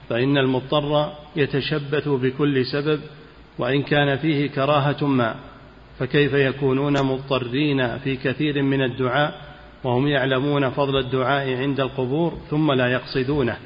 [0.09, 3.01] فإن المضطر يتشبث بكل سبب
[3.59, 5.35] وإن كان فيه كراهة ما.
[5.99, 9.50] فكيف يكونون مضطرين في كثير من الدعاء
[9.85, 13.57] وهم يعلمون فضل الدعاء عند القبور ثم لا يقصدونه.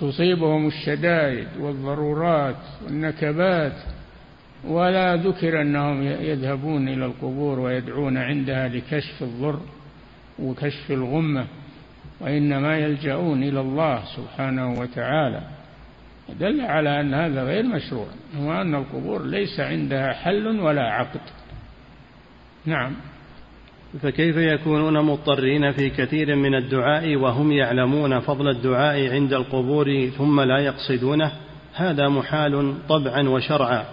[0.00, 3.76] تصيبهم الشدائد والضرورات والنكبات
[4.64, 9.60] ولا ذكر أنهم يذهبون إلى القبور ويدعون عندها لكشف الضر
[10.38, 11.46] وكشف الغمة
[12.20, 15.40] وإنما يلجؤون إلى الله سبحانه وتعالى.
[16.40, 18.06] دل على أن هذا غير مشروع
[18.38, 21.20] وأن القبور ليس عندها حل ولا عقد.
[22.66, 22.92] نعم.
[24.00, 30.58] فكيف يكونون مضطرين في كثير من الدعاء وهم يعلمون فضل الدعاء عند القبور ثم لا
[30.58, 31.32] يقصدونه؟
[31.74, 33.84] هذا محال طبعا وشرعا.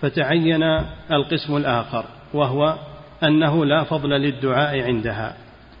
[0.00, 0.62] فتعين
[1.10, 2.04] القسم الآخر
[2.34, 2.78] وهو
[3.22, 5.36] أنه لا فضل للدعاء عندها.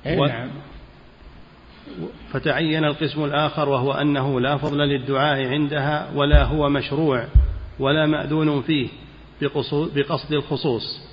[0.06, 0.26] و...
[0.26, 0.48] نعم.
[2.32, 7.24] فتعين القسم الآخر وهو أنه لا فضل للدعاء عندها ولا هو مشروع
[7.78, 8.88] ولا مأذون فيه
[9.94, 11.11] بقصد الخصوص.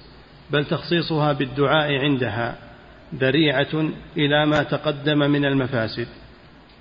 [0.52, 2.56] بل تخصيصها بالدعاء عندها
[3.16, 6.08] ذريعة إلى ما تقدم من المفاسد.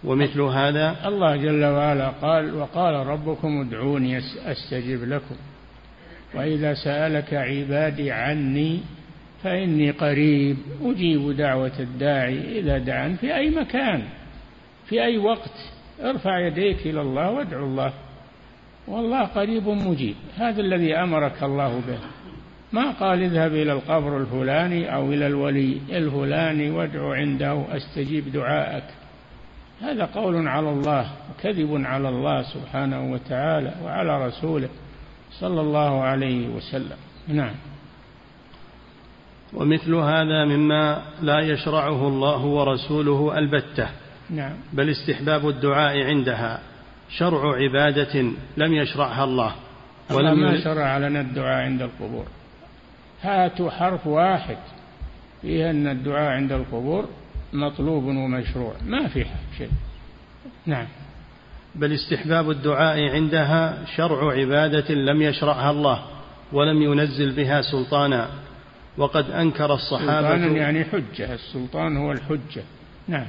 [0.05, 5.37] ومثل هذا الله جل وعلا قال وقال ربكم ادعوني أستجب لكم.
[6.35, 8.81] وإذا سألك عبادي عني
[9.43, 14.03] فإني قريب أجيب دعوة الداعي إذا دعان في أي مكان
[14.87, 15.55] في أي وقت.
[16.03, 17.93] ارفع يديك إلى الله وادعو الله.
[18.89, 20.15] والله قريب مجيب.
[20.37, 21.99] هذا الذي أمرك الله به.
[22.73, 28.85] ما قال اذهب إلى القبر الفلاني أو إلى الولي الفلاني وادعو عنده أستجيب دعاءك.
[29.81, 34.69] هذا قول على الله وكذب على الله سبحانه وتعالى وعلى رسوله
[35.41, 36.97] صلى الله عليه وسلم.
[37.29, 37.55] نعم.
[39.55, 43.89] ومثل هذا مما لا يشرعه الله ورسوله البتة.
[44.31, 44.53] نعم.
[44.73, 46.61] بل استحباب الدعاء عندها.
[47.11, 48.21] شرع عبادة
[48.57, 49.55] لم يشرعها الله.
[50.11, 52.27] ولم ما شرع لنا الدعاء عند القبور.
[53.23, 54.57] هاتوا حرف واحد.
[55.43, 57.09] فيه أن الدعاء عند القبور
[57.53, 58.73] مطلوب ومشروع.
[58.87, 59.27] ما في
[59.59, 59.71] شيء.
[60.67, 60.87] نعم.
[61.75, 66.05] بل استحباب الدعاء عندها شرع عبادة لم يشرعها الله
[66.53, 68.29] ولم ينزل بها سلطانا.
[68.99, 71.35] وقد أنكر الصحابة سلطانا يعني حجة.
[71.35, 72.63] السلطان هو الحجة.
[73.09, 73.27] نعم.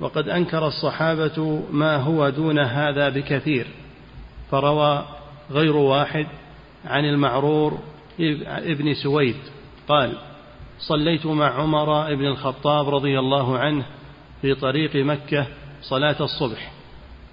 [0.00, 3.66] وقد أنكر الصحابة ما هو دون هذا بكثير.
[4.50, 5.04] فروى
[5.50, 6.26] غير واحد
[6.86, 7.78] عن المعرور
[8.46, 9.36] ابن سويد
[9.88, 10.18] قال
[10.78, 13.84] صليت مع عمر بن الخطاب رضي الله عنه
[14.42, 15.46] في طريق مكة
[15.82, 16.72] صلاة الصبح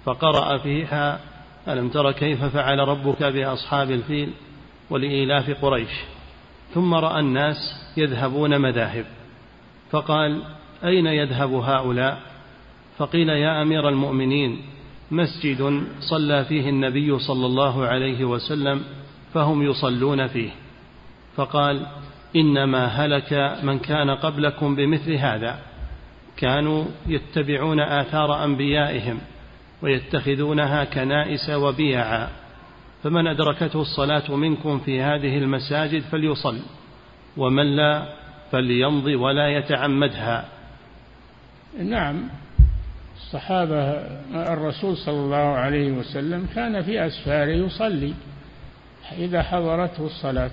[0.04, 1.20] فقرأ فيها
[1.68, 4.30] ألم تر كيف فعل ربك بأصحاب الفيل
[4.90, 5.90] ولإيلاف قريش؟
[6.74, 7.56] ثم رأى الناس
[7.96, 9.04] يذهبون مذاهب
[9.90, 10.42] فقال
[10.84, 12.20] أين يذهب هؤلاء؟
[12.98, 14.62] فقيل يا أمير المؤمنين
[15.10, 18.84] مسجد صلى فيه النبي صلى الله عليه وسلم
[19.34, 20.50] فهم يصلون فيه.
[21.36, 21.86] فقال
[22.36, 25.58] إنما هلك من كان قبلكم بمثل هذا.
[26.36, 29.18] كانوا يتبعون آثار أنبيائهم
[29.82, 32.28] ويتخذونها كنائس وبيعا.
[33.02, 36.58] فمن أدركته الصلاة منكم في هذه المساجد فليصل
[37.36, 38.14] ومن لا
[38.52, 40.48] فليمضي ولا يتعمدها.
[41.82, 42.28] نعم
[43.16, 43.80] الصحابة
[44.34, 48.14] الرسول صلى الله عليه وسلم كان في أسفاره يصلي
[49.18, 50.50] إذا حضرته الصلاة.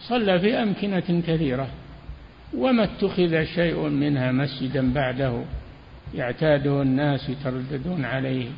[0.00, 1.68] صلى في أمكنة كثيرة.
[2.56, 5.44] وما اتخذ شيء منها مسجدا بعده
[6.14, 8.48] يعتاده الناس يترددون عليه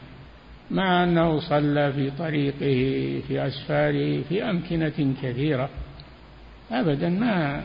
[0.70, 5.68] مع أنه صلى في طريقه في أسفاره في أمكنة كثيرة.
[6.70, 7.62] أبدا ما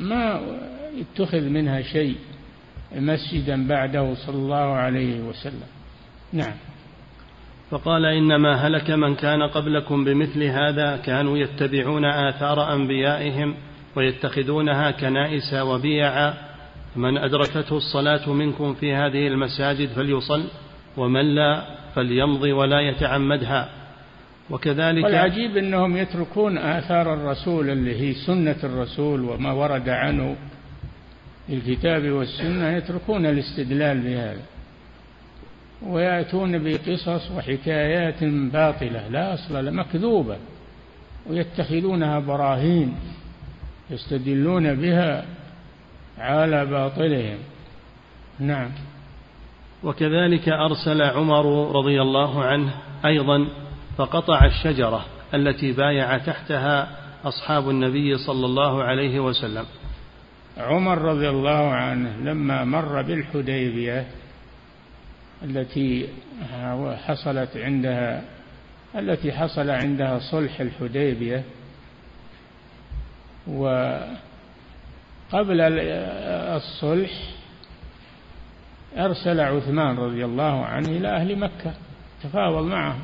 [0.00, 0.40] ما
[1.00, 2.16] اتخذ منها شيء
[2.96, 5.68] مسجدا بعده صلى الله عليه وسلم.
[6.32, 6.54] نعم.
[7.70, 13.54] فقال إنما هلك من كان قبلكم بمثل هذا كانوا يتبعون آثار أنبيائهم
[13.96, 16.34] ويتخذونها كنائس وبيعا
[16.96, 20.44] من أدركته الصلاة منكم في هذه المساجد فليصل
[20.96, 23.68] ومن لا فليمضي ولا يتعمدها
[24.50, 30.36] وكذلك والعجيب أنهم يتركون آثار الرسول اللي هي سنة الرسول وما ورد عنه
[31.48, 34.42] الكتاب والسنة يتركون الاستدلال بهذا.
[35.86, 40.36] ويأتون بقصص وحكايات باطلة لا أصل لها مكذوبة.
[41.30, 42.94] ويتخذونها براهين
[43.90, 45.24] يستدلون بها
[46.18, 47.38] على باطلهم.
[48.40, 48.70] نعم.
[49.84, 52.74] وكذلك أرسل عمر رضي الله عنه
[53.04, 53.48] أيضا
[53.96, 55.04] فقطع الشجرة
[55.34, 56.88] التي بايع تحتها
[57.24, 59.64] أصحاب النبي صلى الله عليه وسلم.
[60.58, 64.06] عمر رضي الله عنه لما مر بالحديبية
[65.44, 66.08] التي
[67.06, 68.22] حصلت عندها
[68.94, 71.44] التي حصل عندها صلح الحديبية.
[73.46, 74.18] وقبل
[75.32, 77.10] الصلح
[78.96, 81.74] أرسل عثمان رضي الله عنه إلى أهل مكة
[82.22, 83.00] تفاوض معهم.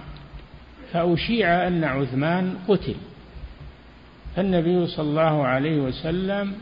[0.93, 2.95] فأشيع أن عثمان قتل.
[4.37, 6.55] فالنبي صلى الله عليه وسلم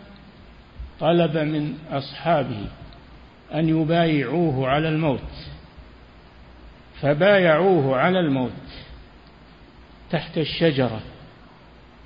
[1.00, 2.66] طلب من أصحابه
[3.54, 5.20] أن يبايعوه على الموت.
[7.03, 8.53] فبايعوه على الموت
[10.11, 11.01] تحت الشجرة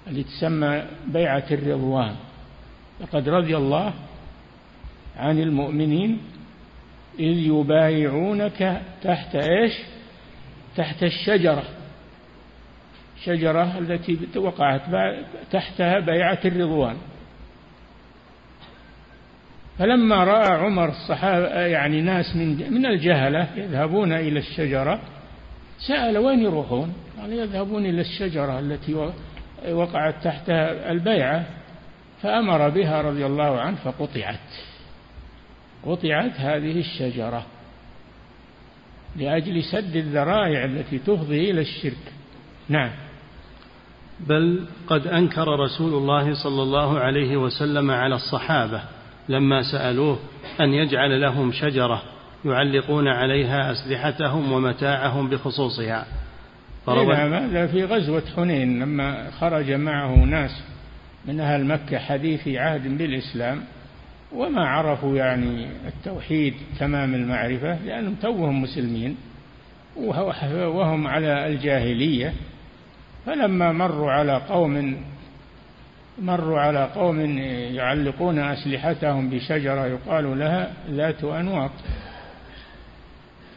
[0.07, 2.17] التي تسمى بيعة الرضوان.
[3.01, 3.93] لقد رضي الله
[5.17, 6.19] عن المؤمنين
[7.19, 9.73] إذ يبايعونك تحت إيش؟
[10.77, 11.65] تحت الشجرة.
[13.25, 14.83] شجرة التي وقعت
[15.51, 16.97] تحتها بيعة الرضوان.
[19.79, 25.01] فلما رأى عمر الصحابة يعني ناس من من الجهلة يذهبون إلى الشجرة
[25.87, 29.13] سأل وين يروحون؟ قال يذهبون إلى الشجرة التي
[29.71, 31.47] وقعت تحتها البيعة
[32.23, 34.39] فأمر بها رضي الله عنه فقطعت.
[35.87, 37.47] قطعت هذه الشجرة
[39.17, 42.13] لأجل سد الذرائع التي تفضي إلى الشرك.
[42.69, 42.91] نعم.
[44.21, 48.83] بل قد أنكر رسول الله صلى الله عليه وسلم على الصحابة
[49.29, 50.19] لما سألوه
[50.61, 52.03] أن يجعل لهم شجرة
[52.45, 56.07] يعلقون عليها أسلحتهم ومتاعهم بخصوصها.
[56.87, 60.63] نعم هذا في غزوة حنين لما خرج معه ناس
[61.27, 63.61] من أهل مكة حديثي عهد بالإسلام
[64.33, 69.17] وما عرفوا يعني التوحيد تمام المعرفة لأنهم توهم مسلمين
[69.97, 72.33] وهم على الجاهلية.
[73.27, 74.97] فلما مروا على قوم
[76.19, 77.21] مروا على قوم
[77.75, 81.71] يعلقون أسلحتهم بشجرة يقال لها ذات أنواط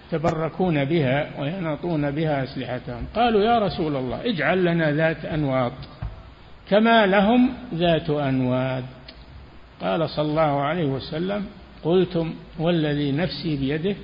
[0.07, 3.05] يتبركون بها ويناطون بها أسلحتهم.
[3.15, 5.73] قالوا يا رسول الله اجعل لنا ذات أنواط
[6.69, 8.83] كما لهم ذات أنواد
[9.81, 11.45] قال صلى الله عليه وسلم
[11.83, 13.95] قلتم والذي نفسي بيده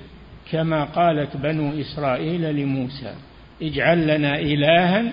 [0.50, 3.14] كما قالت بنو إسرائيل لموسى
[3.62, 5.12] اجعل لنا إلها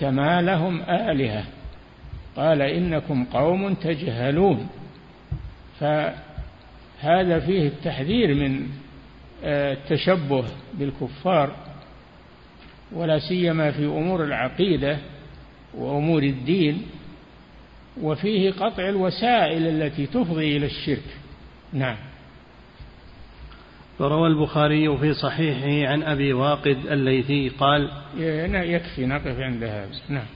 [0.00, 1.44] كما لهم آلهة.
[2.36, 4.68] قال إنكم قوم تجهلون.
[5.80, 8.68] فهذا فيه التحذير من
[9.44, 11.56] التشبه بالكفار
[12.92, 14.98] ولا سيما في أمور العقيدة
[15.74, 16.82] وأمور الدين
[18.02, 21.16] وفيه قطع الوسائل التي تفضي إلى الشرك.
[21.72, 21.96] نعم.
[24.00, 27.90] وروى البخاري في صحيحه عن أبي واقد الليثي قال
[28.54, 29.90] يكفي نقف عند هذا.
[30.08, 30.26] نعم.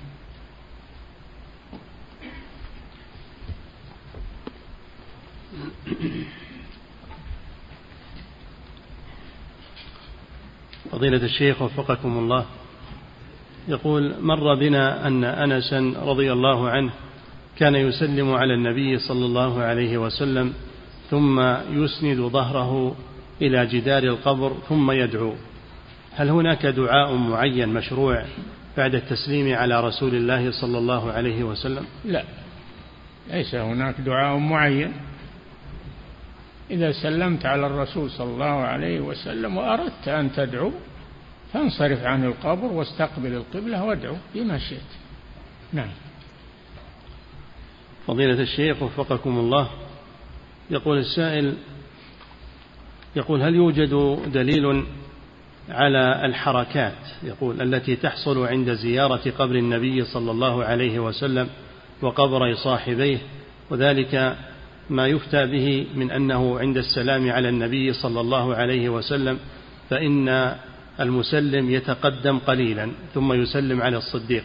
[10.92, 12.44] فضيلة الشيخ وفقكم الله.
[13.68, 16.90] يقول مر بنا أن أنسا رضي الله عنه
[17.58, 20.52] كان يسلم على النبي صلى الله عليه وسلم
[21.10, 21.40] ثم
[21.70, 22.96] يسند ظهره
[23.42, 25.34] إلى جدار القبر ثم يدعو.
[26.12, 28.24] هل هناك دعاء معين مشروع
[28.76, 32.24] بعد التسليم على رسول الله صلى الله عليه وسلم؟ لا
[33.30, 34.92] ليس هناك دعاء معين.
[36.70, 40.72] إذا سلمت على الرسول صلى الله عليه وسلم وأردت أن تدعو
[41.52, 44.90] فانصرف عن القبر واستقبل القبلة وادعو بما شئت.
[45.72, 45.88] نعم.
[48.06, 49.68] فضيلة الشيخ وفقكم الله
[50.70, 51.54] يقول السائل
[53.16, 54.84] يقول هل يوجد دليل
[55.68, 61.48] على الحركات؟ يقول التي تحصل عند زيارة قبر النبي صلى الله عليه وسلم
[62.02, 63.18] وقبر صاحبيه
[63.70, 64.36] وذلك
[64.90, 69.38] ما يفتى به من أنه عند السلام على النبي صلى الله عليه وسلم
[69.90, 70.54] فإن
[71.00, 74.44] المسلم يتقدم قليلا ثم يسلم على الصديق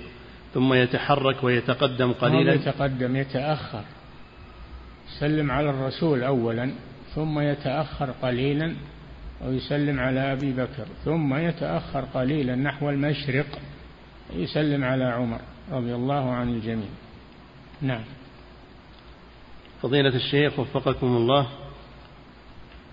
[0.53, 2.53] ثم يتحرك ويتقدم قليلا.
[2.53, 3.83] يتقدم يتأخر.
[5.15, 6.71] يسلم على الرسول أولا
[7.15, 8.75] ثم يتأخر قليلا
[9.45, 13.45] ويسلم على أبي بكر ثم يتأخر قليلا نحو المشرق
[14.35, 15.39] يسلم على عمر
[15.71, 16.89] رضي الله عن الجميع.
[17.81, 18.03] نعم.
[19.83, 21.47] فضيلة الشيخ وفقكم الله.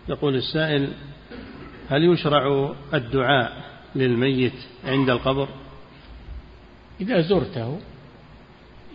[0.08, 0.92] يقول السائل
[1.88, 3.64] هل يشرع الدعاء
[3.94, 4.52] للميت
[4.84, 5.48] عند القبر؟
[7.00, 7.80] إذا زرته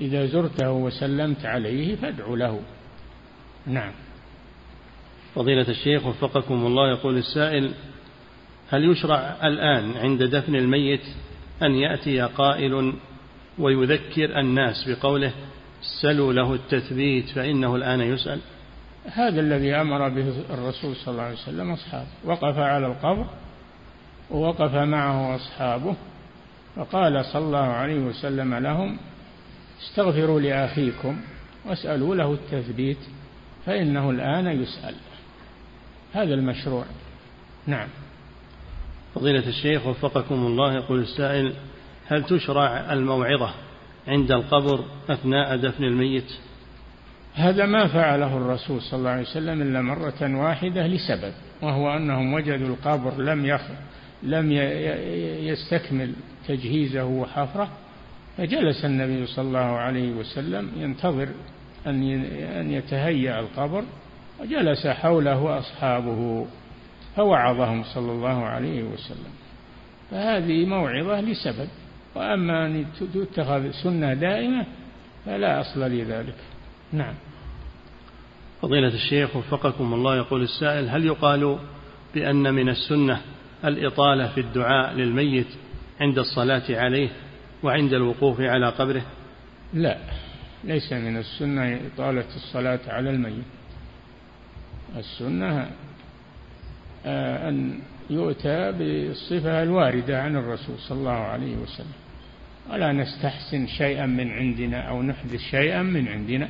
[0.02, 2.62] إذا زرته وسلمت عليه فادعو له.
[3.68, 3.92] نعم.
[5.36, 7.72] فضيلة الشيخ وفقكم الله يقول السائل
[8.70, 11.04] هل يشرع الآن عند دفن الميت
[11.64, 12.94] أن يأتي قائل
[13.60, 15.34] ويذكر الناس بقوله
[16.02, 18.40] سلوا له التثبيت فإنه الآن يسأل.
[19.06, 23.26] هذا الذي أمر به الرسول صلى الله عليه وسلم أصحابه وقف على القبر
[24.32, 25.96] ووقف معه أصحابه
[26.76, 28.98] فقال صلى الله عليه وسلم لهم
[29.82, 31.22] استغفروا لأخيكم
[31.66, 32.98] واسألوا له التثبيت
[33.66, 34.96] فإنه الآن يسأل.
[36.14, 36.86] هذا المشروع.
[37.68, 37.88] نعم.
[39.16, 41.54] فضيلة الشيخ وفقكم الله يقول السائل
[42.08, 43.54] هل تشرع الموعظة؟
[44.08, 46.32] عند القبر أثناء دفن الميت؟
[47.34, 52.68] هذا ما فعله الرسول صلى الله عليه وسلم إلا مرة واحدة لسبب وهو أنهم وجدوا
[52.68, 53.62] القبر لم يخ
[54.24, 54.52] لم
[55.42, 56.14] يستكمل
[56.48, 57.70] تجهيزه وحفره
[58.38, 61.28] فجلس النبي صلى الله عليه وسلم ينتظر
[61.88, 63.84] أن أن يتهيأ القبر
[64.40, 66.48] وجلس حوله أصحابه
[67.16, 69.34] فوعظهم صلى الله عليه وسلم.
[70.12, 71.68] فهذه موعظة لسبب.
[72.16, 74.66] وأما أن تتخذ سنة دائمة
[75.26, 76.36] فلا أصل لذلك.
[76.94, 77.14] نعم.
[78.62, 81.60] فضيلة الشيخ وفقكم الله يقول السائل هل يقال
[82.16, 83.22] بأن من السنة
[83.66, 85.48] الإطالة في الدعاء للميت
[86.02, 87.10] عند الصلاة عليه
[87.64, 89.06] وعند الوقوف على قبره؟
[89.74, 89.98] لا
[90.64, 93.44] ليس من السنة إطالة الصلاة على الميت.
[94.98, 95.72] السنة
[97.06, 102.05] آه، أن يؤتى بالصفة الواردة عن الرسول صلى الله عليه وسلم.
[102.72, 106.50] ولا نستحسن شيئا من عندنا أو نحدث شيئا من عندنا.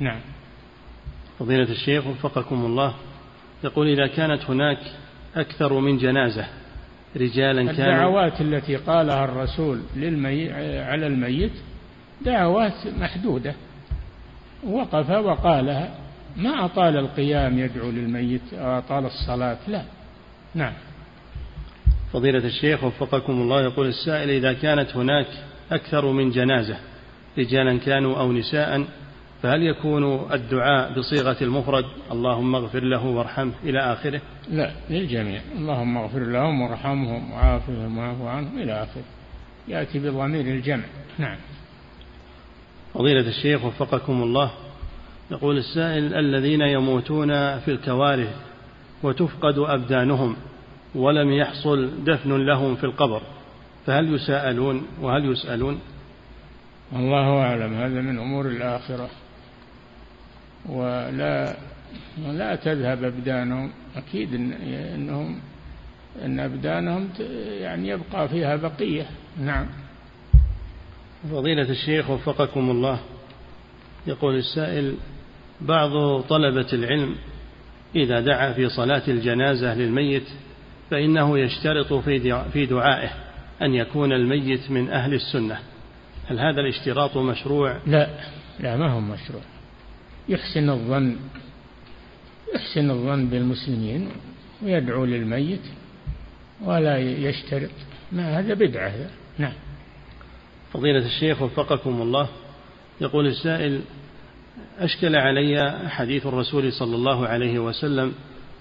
[0.00, 0.20] نعم.
[1.38, 2.94] فضيلة الشيخ وفقكم الله
[3.64, 4.78] يقول إذا كانت هناك
[5.36, 6.46] أكثر من جنازة
[7.16, 10.52] رجالا كانوا الدعوات التي قالها الرسول للمي...
[10.82, 11.52] على الميت
[12.24, 13.54] دعوات محدودة.
[14.66, 15.94] وقف وقالها
[16.36, 19.82] ما أطال القيام يدعو للميت أو أطال الصلاة؟ لا.
[20.54, 20.72] نعم.
[22.14, 25.26] فضيلة الشيخ وفقكم الله يقول السائل إذا كانت هناك
[25.72, 26.76] أكثر من جنازة
[27.38, 28.84] رجالا كانوا أو نساء
[29.42, 35.40] فهل يكون الدعاء بصيغة المفرد اللهم اغفر له وارحمه إلى آخره؟ لا للجميع.
[35.56, 39.04] اللهم اغفر لهم وارحمهم وعافهم واعف عنهم إلى آخره.
[39.68, 40.84] يأتي بضمير الجمع.
[41.18, 41.36] نعم.
[42.94, 44.50] فضيلة الشيخ وفقكم الله
[45.30, 48.36] يقول السائل الذين يموتون في الكوارث
[49.02, 50.36] وتفقد أبدانهم
[50.94, 53.22] ولم يحصل دفن لهم في القبر
[53.86, 55.80] فهل يساءلون وهل يسألون؟
[56.92, 59.08] الله أعلم هذا من أمور الآخرة.
[60.68, 61.56] ولا
[62.26, 64.52] لا تذهب أبدانهم أكيد إن
[64.94, 65.40] أنهم
[66.24, 67.08] أن أبدانهم
[67.60, 69.06] يعني يبقى فيها بقية.
[69.40, 69.66] نعم.
[71.30, 72.98] فضيلة الشيخ وفقكم الله.
[74.06, 74.94] يقول السائل
[75.60, 77.14] بعض طلبة العلم
[77.96, 80.26] إذا دعا في صلاة الجنازة للميت
[80.90, 81.92] فإنه يشترط
[82.52, 83.10] في دعائه
[83.62, 85.58] أن يكون الميت من أهل السنة.
[86.26, 88.08] هل هذا الاشتراط مشروع؟ لا
[88.60, 89.42] لا ما هو مشروع.
[90.28, 91.16] يحسن الظن
[92.54, 94.08] يحسن الظن بالمسلمين
[94.62, 95.60] ويدعو للميت
[96.62, 97.70] ولا يشترط.
[98.12, 98.92] ما هذا بدعة.
[99.38, 99.52] نعم.
[100.72, 102.28] فضيلة الشيخ وفقكم الله
[103.00, 103.80] يقول السائل
[104.78, 108.12] أشكل علي حديث الرسول صلى الله عليه وسلم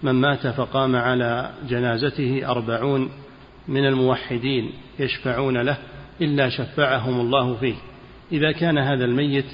[0.03, 3.09] من مات فقام على جنازته أربعون
[3.67, 5.77] من الموحدين يشفعون له
[6.21, 7.75] إلا شفعهم الله فيه.
[8.31, 9.45] إذا كان هذا الميت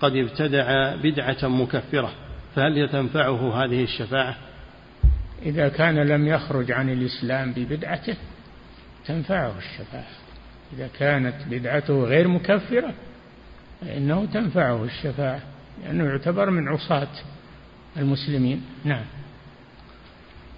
[0.00, 2.12] قد ابتدع بدعة مكفرة
[2.54, 4.36] فهل تنفعه هذه الشفاعة؟
[5.42, 8.16] إذا كان لم يخرج عن الإسلام ببدعته
[9.06, 10.14] تنفعه الشفاعة.
[10.72, 12.94] إذا كانت بدعته غير مكفرة
[13.80, 15.40] فإنه تنفعه الشفاعة
[15.84, 17.08] لأنه يعتبر من عصاة
[17.96, 18.62] المسلمين.
[18.84, 19.04] نعم.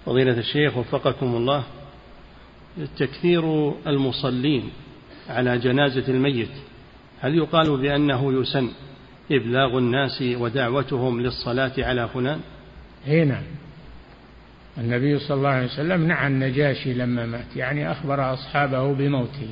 [0.07, 1.63] فضيلة الشيخ وفقكم الله
[2.97, 4.69] تكثير المصلين
[5.29, 6.49] على جنازة الميت
[7.21, 8.69] هل يقال بأنه يسن
[9.31, 12.39] إبلاغ الناس ودعوتهم للصلاة على فلان
[13.07, 13.43] هنا نعم.
[14.77, 19.49] النبي صلى الله عليه وسلم نعى النجاشي لما مات يعني أخبر أصحابه بموته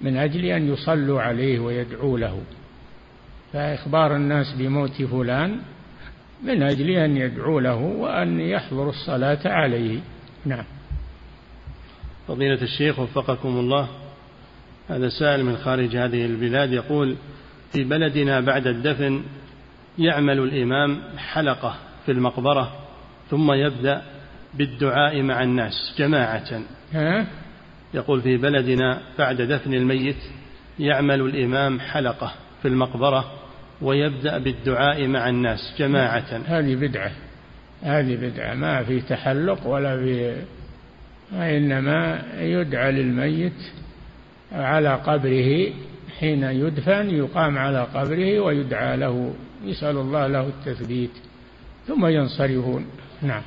[0.00, 2.40] من أجل أن يصلوا عليه ويدعوا له
[3.52, 5.60] فإخبار الناس بموت فلان
[6.42, 10.00] من أجل أن يدعوا له وأن يحضروا الصلاة عليه.
[10.44, 10.64] نعم.
[12.28, 13.88] فضيلة الشيخ وفقكم الله
[14.88, 17.16] هذا سائل من خارج هذه البلاد يقول
[17.72, 19.22] في بلدنا بعد الدفن
[19.98, 21.76] يعمل الإمام حلقة
[22.06, 22.72] في المقبرة
[23.30, 24.02] ثم يبدأ
[24.54, 26.62] بالدعاء مع الناس جماعة.
[26.92, 27.26] ها؟
[27.94, 30.16] يقول في بلدنا بعد دفن الميت
[30.78, 32.32] يعمل الإمام حلقة
[32.62, 33.32] في المقبرة
[33.82, 36.40] ويبدأ بالدعاء مع الناس جماعة.
[36.46, 37.12] هذه بدعة.
[37.82, 38.54] هذه بدعة.
[38.54, 40.36] ما في تحلق ولا في
[41.32, 43.72] إنما يدعى للميت
[44.52, 45.72] على قبره
[46.18, 51.10] حين يدفن يقام على قبره ويدعى له يسأل الله له التثبيت
[51.86, 52.86] ثم ينصرفون.
[53.22, 53.42] نعم.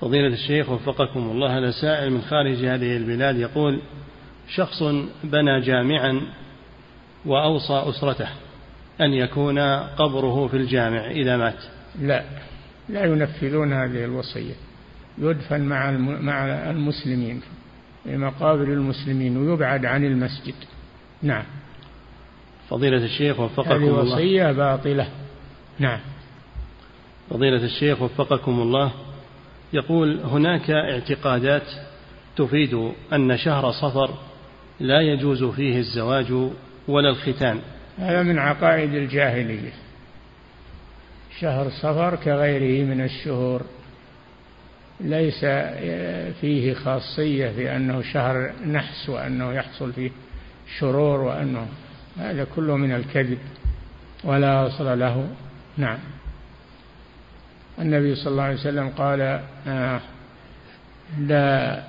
[0.00, 3.80] فضيلة الشيخ وفقكم الله هذا سائل من خارج هذه البلاد يقول
[4.48, 4.82] شخص
[5.24, 6.20] بنى جامعا
[7.26, 8.28] وأوصى أسرته.
[9.00, 11.64] أن يكون قبره في الجامع إذا مات؟
[12.00, 12.24] لا.
[12.88, 14.54] لا ينفذون هذه الوصية.
[15.18, 15.90] يدفن مع
[16.20, 17.40] مع المسلمين
[18.04, 20.54] في مقابر المسلمين ويبعد عن المسجد.
[21.22, 21.44] نعم.
[22.68, 24.02] فضيلة الشيخ وفقكم الله.
[24.02, 25.08] هذه وصية باطلة.
[25.78, 26.00] نعم.
[27.30, 28.92] فضيلة الشيخ وفقكم الله.
[29.72, 31.66] يقول هناك اعتقادات
[32.36, 34.10] تفيد أن شهر صفر
[34.80, 36.32] لا يجوز فيه الزواج
[36.88, 37.60] ولا الختان.
[38.00, 39.72] هذا من عقائد الجاهلية.
[41.40, 43.62] شهر صفر كغيره من الشهور.
[45.00, 45.44] ليس
[46.40, 50.10] فيه خاصية في أنه شهر نحس وأنه يحصل فيه
[50.78, 51.66] شرور وأنه
[52.18, 53.38] هذا كله من الكذب
[54.24, 55.28] ولا أصل له.
[55.78, 55.98] نعم.
[57.78, 60.00] النبي صلى الله عليه وسلم قال آه
[61.18, 61.82] لا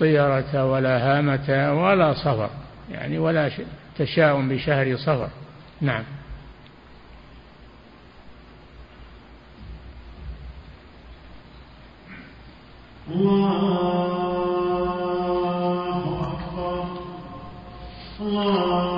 [0.00, 2.50] طيرة ولا هامة ولا صفر.
[2.90, 3.50] يعني ولا
[3.98, 5.28] تشاؤم بشهر صفر.
[5.80, 6.04] نعم.
[14.40, 16.84] الله أكبر.
[18.20, 18.89] الله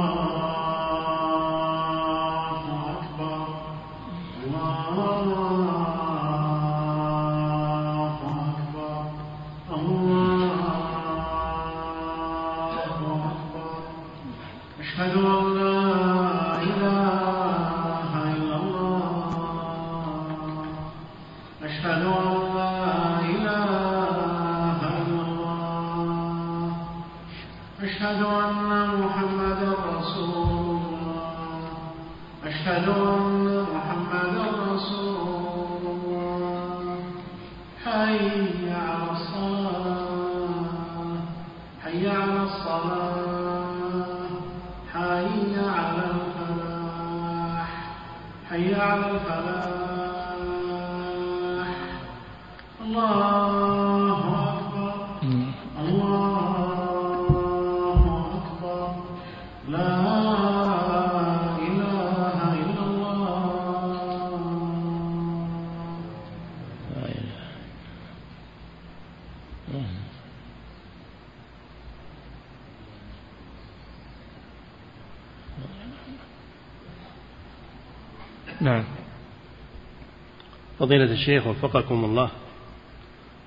[80.83, 82.31] فضيلة الشيخ وفقكم الله.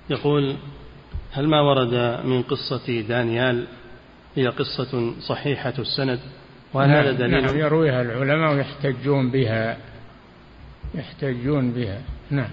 [0.10, 0.56] يقول
[1.32, 1.94] هل ما ورد
[2.26, 3.66] من قصة دانيال
[4.36, 6.20] هي قصة صحيحة السند؟
[6.74, 9.78] وهل هذا نعم، دليل؟ نعم يرويها العلماء ويحتجون بها
[10.96, 12.02] يحتجون بها.
[12.32, 12.50] نعم.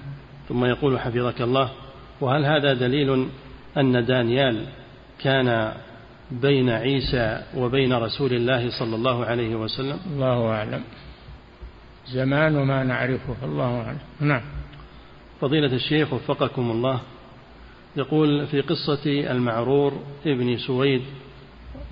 [0.48, 1.70] ثم يقول حفظك الله
[2.20, 3.28] وهل هذا دليل
[3.76, 4.66] أن دانيال
[5.18, 5.72] كان
[6.30, 10.82] بين عيسى وبين رسول الله صلى الله عليه وسلم؟ الله أعلم.
[12.06, 13.98] زمان ما نعرفه الله أعلم.
[14.20, 14.61] نعم.
[15.42, 17.00] فضيلة الشيخ وفقكم الله.
[17.96, 19.92] يقول في قصة المعرور
[20.26, 21.02] ابن سويد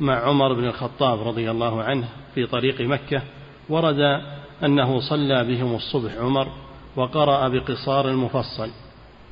[0.00, 3.22] مع عمر بن الخطاب رضي الله عنه في طريق مكة
[3.68, 4.20] ورد
[4.64, 6.48] أنه صلى بهم الصبح عمر
[6.96, 8.70] وقرأ بقصار المفصل.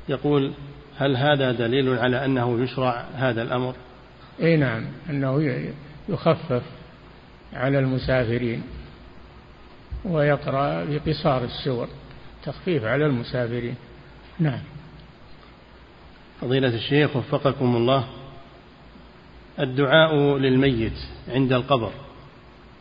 [0.09, 0.53] يقول
[0.97, 3.75] هل هذا دليل على أنه يشرع هذا الأمر؟
[4.43, 5.73] أي نعم أنه ي-
[6.09, 6.63] يخفف
[7.53, 8.63] على المسافرين
[10.05, 11.89] ويقرأ بقصار السور
[12.45, 13.75] تخفيف على المسافرين.
[14.41, 14.61] نعم.
[16.41, 18.05] فضيلة الشيخ وفقكم الله
[19.61, 21.93] الدعاء للميت عند القبر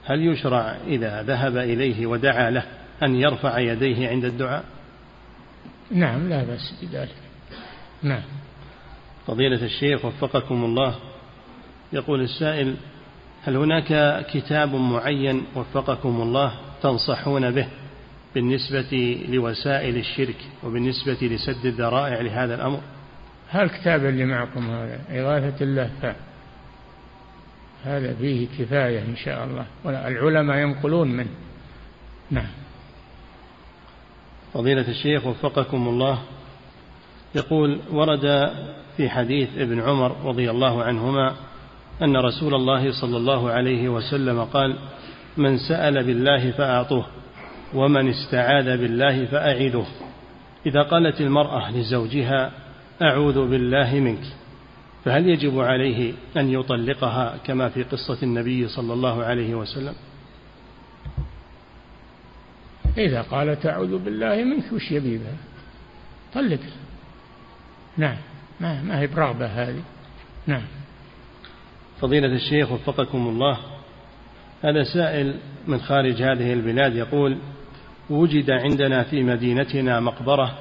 [0.05, 2.63] هل يشرع إذا ذهب إليه ودعا له
[3.03, 4.63] أن يرفع يديه عند الدعاء؟
[5.91, 7.15] نعم لا بأس بذلك.
[8.03, 8.23] نعم.
[9.27, 10.95] فضيلة الشيخ وفقكم الله
[11.93, 12.75] يقول السائل
[13.43, 17.67] هل هناك كتاب معين وفقكم الله تنصحون به؟
[18.37, 22.79] بالنسبة لوسائل الشرك وبالنسبة لسد الذرائع لهذا الأمر.
[23.49, 26.15] هل الكتاب اللي معكم هذا إغاثة اللهفان
[27.83, 29.65] هذا فيه كفاية إن شاء الله.
[29.83, 31.29] والعلماء ينقلون منه.
[32.31, 32.47] نعم.
[34.53, 36.19] فضيلة الشيخ وفقكم الله.
[37.35, 38.51] يقول ورد
[38.97, 41.35] في حديث ابن عمر رضي الله عنهما
[42.01, 44.77] أن رسول الله صلى الله عليه وسلم قال
[45.37, 47.05] من سأل بالله فأعطوه.
[47.73, 49.87] ومن استعاذ بالله فأعيذوه
[50.65, 52.51] إذا قالت المرأة لزوجها
[53.01, 54.23] أعوذ بالله منك.
[55.05, 59.93] فهل يجب عليه أن يطلقها كما في قصة النبي صلى الله عليه وسلم؟
[62.97, 65.37] إذا قالت أعوذ بالله منك وش يبيبها
[66.33, 66.59] طلق.
[67.97, 68.17] نعم.
[68.59, 69.81] ما, ما هي برغبة هذه.
[70.47, 70.63] نعم.
[72.01, 73.57] فضيلة الشيخ وفقكم الله
[74.63, 75.35] هذا سائل
[75.67, 77.37] من خارج هذه البلاد يقول
[78.09, 80.57] وجد عندنا في مدينتنا مقبرة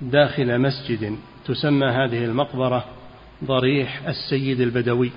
[0.00, 1.16] داخل مسجد
[1.46, 2.84] تسمى هذه المقبرة
[3.44, 5.10] ضريح السيد البدوي.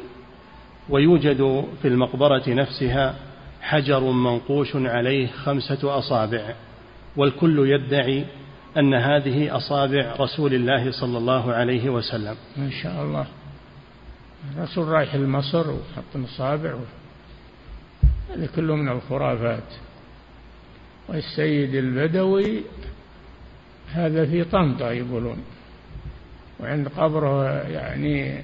[0.89, 3.15] ويوجد في المقبرة نفسها
[3.61, 6.55] حجر منقوش عليه خمسة أصابع
[7.17, 8.25] والكل يدعي
[8.77, 12.35] أن هذه أصابع رسول الله صلى الله عليه وسلم.
[12.57, 13.25] ما شاء الله.
[14.55, 16.75] الرسول رايح لمصر وحط مصابع.
[18.29, 19.88] هذا كله من الخرافات.
[21.09, 22.61] والسيد البدوي
[23.93, 25.37] هذا في طنطا يقولون
[26.59, 28.43] وعند قبره يعني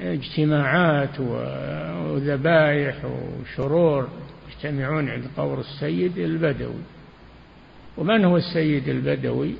[0.00, 4.08] اجتماعات وذبائح وشرور
[4.48, 6.82] يجتمعون عند قبر السيد البدوي.
[7.96, 9.54] ومن هو السيد البدوي؟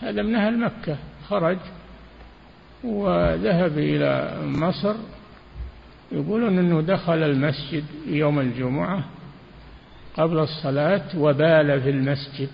[0.00, 0.96] هذا من أهل مكة
[1.28, 1.58] خرج
[2.84, 4.94] وذهب إلى مصر
[6.12, 9.04] يقولون أنه دخل المسجد يوم الجمعة
[10.16, 12.50] قبل الصلاة وبال في المسجد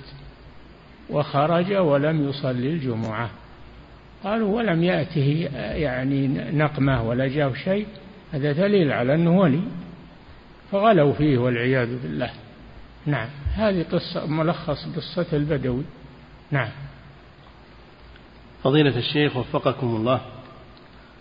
[1.10, 3.30] وخرج ولم يصلي الجمعة.
[4.24, 7.86] قالوا ولم يأته يعني نقمة ولا جاء شيء.
[8.32, 9.62] هذا دليل على أنه ولي.
[10.72, 12.30] فغلوا فيه والعياذ بالله.
[13.06, 15.84] نعم هذه قصة ملخص قصة البدوي.
[16.50, 16.68] نعم.
[18.62, 20.20] فضيلة الشيخ وفقكم الله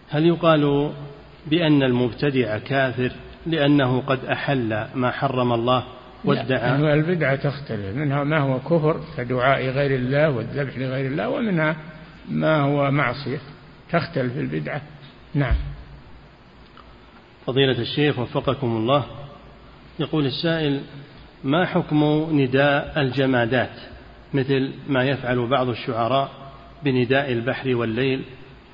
[0.10, 0.91] هل يقال
[1.48, 3.11] بأن المبتدع كافر
[3.45, 5.84] لأنه قد أحل ما حرم الله؟
[6.26, 7.96] وادعى لا البدعة تختلف.
[7.96, 11.76] منها ما هو كفر كدعاء غير الله والذبح لغير الله ومنها
[12.30, 13.40] ما هو معصية.
[13.91, 14.82] تختلف البدعة.
[15.34, 15.56] نعم.
[17.46, 19.06] فضيلة الشيخ وفقكم الله.
[20.00, 20.82] يقول السائل
[21.44, 23.80] ما حكم نداء الجمادات؟
[24.34, 26.32] مثل ما يفعل بعض الشعراء
[26.84, 28.24] بنداء البحر والليل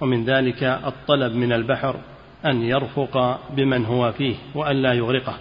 [0.02, 2.00] ومن ذلك الطلب من البحر
[2.46, 5.38] أن يرفق بمن هو فيه وأن لا يغرقه.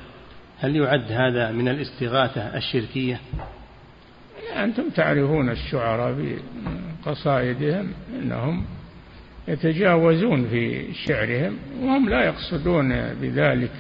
[0.60, 3.20] هل يعد هذا من الاستغاثة الشركية؟
[4.56, 6.36] أنتم تعرفون الشعراء
[7.04, 8.64] بقصائدهم أنهم
[9.48, 13.70] يتجاوزون في شعرهم وهم لا يقصدون بذلك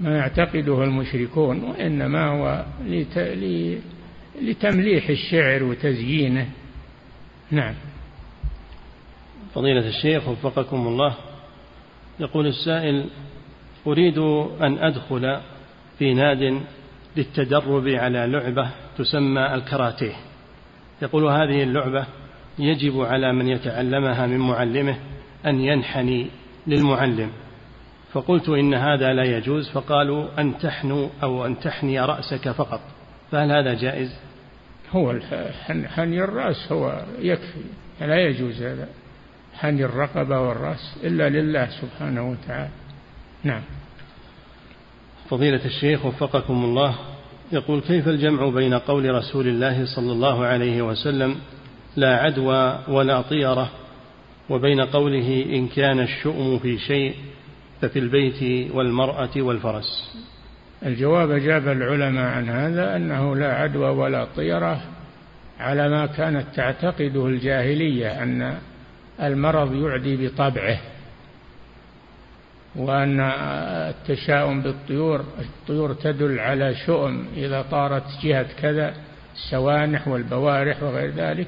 [0.00, 2.64] ما يعتقده المشركون وإنما هو
[4.40, 6.48] لتمليح الشعر وتزيينه.
[7.50, 7.74] نعم.
[9.54, 11.14] فضيلة الشيخ وفقكم الله
[12.20, 13.06] يقول السائل
[13.86, 14.18] أريد
[14.62, 15.40] أن أدخل
[15.98, 16.60] في ناد
[17.16, 20.14] للتدرب على لعبة تسمى الكاراتيه.
[21.02, 22.06] يقول هذه اللعبة
[22.58, 24.96] يجب على من يتعلمها من معلمه
[25.46, 26.30] أن ينحني
[26.66, 27.30] للمعلم.
[28.12, 32.80] فقلت إن هذا لا يجوز فقالوا أن تحنو أو أن تحني رأسك فقط.
[33.30, 34.16] فهل هذا جائز؟
[34.90, 35.18] هو
[35.86, 37.60] حني الرأس هو يكفي
[38.00, 38.88] لا يجوز هذا.
[39.54, 42.70] حني الرقبة والرأس إلا لله سبحانه وتعالى.
[43.44, 43.62] نعم.
[45.30, 46.94] فضيلة الشيخ وفقكم الله
[47.52, 51.36] يقول كيف الجمع بين قول رسول الله صلى الله عليه وسلم
[51.96, 53.70] لا عدوى ولا طيرة
[54.50, 57.14] وبين قوله إن كان الشؤم في شيء
[57.80, 60.16] ففي البيت والمرأة والفرس
[60.86, 64.80] الجواب أجاب العلماء عن هذا أنه لا عدوى ولا طيرة
[65.60, 68.58] على ما كانت تعتقده الجاهلية أن
[69.22, 70.78] المرض يعدي بطبعه.
[72.76, 78.94] وأن التشاؤم بالطيور الطيور تدل على شؤم إذا طارت جهة كذا
[79.34, 81.46] السوانح والبوارح وغير ذلك.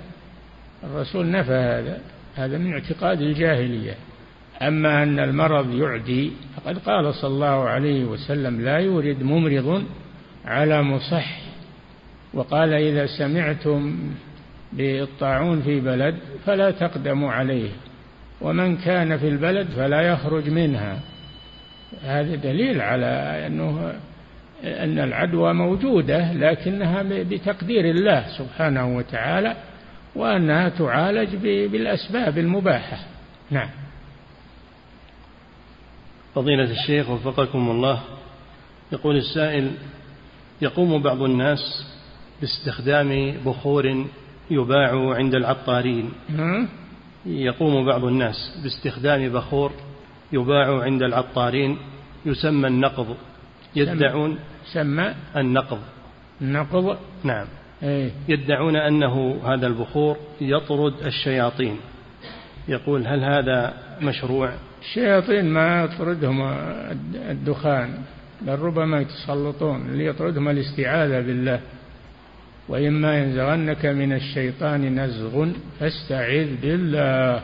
[0.85, 2.01] الرسول نفى هذا
[2.35, 3.95] هذا من اعتقاد الجاهلية.
[4.63, 9.85] أما أن المرض يعدي فقد قال صلى الله عليه وسلم لا يورد ممرض
[10.45, 11.39] على مصح.
[12.35, 13.97] وقال إذا سمعتم
[14.73, 17.71] بالطاعون في بلد فلا تقدموا عليه
[18.41, 21.01] ومن كان في البلد فلا يخرج منها.
[22.03, 23.07] هذا دليل على
[23.47, 23.93] أنه
[24.65, 29.57] أن العدوى موجودة لكنها بتقدير الله سبحانه وتعالى
[30.15, 32.99] وأنها تعالج بالأسباب المباحة.
[33.51, 33.69] نعم.
[36.35, 38.01] فضيلة الشيخ وفقكم الله
[38.93, 39.71] يقول السائل
[40.63, 41.87] يقوم بعض الناس
[42.41, 44.07] باستخدام بخور
[44.51, 46.13] يباع عند العطارين.
[47.27, 49.73] يقوم بعض الناس باستخدام بخور
[50.33, 51.79] يباع عند العطارين
[52.27, 53.17] يسمى النقض.
[53.77, 54.39] يدعون
[54.73, 55.81] سمى النقض.
[56.43, 56.99] النقض.
[57.25, 57.47] نعم.
[57.83, 58.11] إيه.
[58.29, 61.77] يدعون أنه هذا البخور يطرد الشياطين.
[62.69, 66.43] يقول هل هذا مشروع؟ الشياطين ما يطردهم
[67.15, 67.99] الدخان
[68.43, 71.61] بل ربما يتسلطون اللي يطردهم الاستعاذة بالله.
[72.69, 75.47] وإما ينزغنك من الشيطان نزغ
[75.81, 77.43] فاستعذ بالله.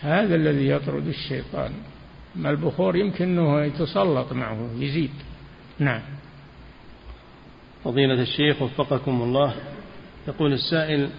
[0.00, 1.72] هذا الذي يطرد الشيطان.
[2.36, 5.10] ما البخور يمكن أنه يتسلط معه يزيد.
[5.78, 6.00] نعم.
[7.84, 9.54] فضيلة الشيخ وفقكم الله
[10.28, 11.10] يقول السائل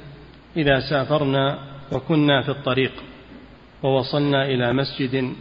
[0.58, 1.60] إذا سافرنا
[1.92, 2.92] وكنا في الطريق
[3.84, 5.34] ووصلنا إلى مسجد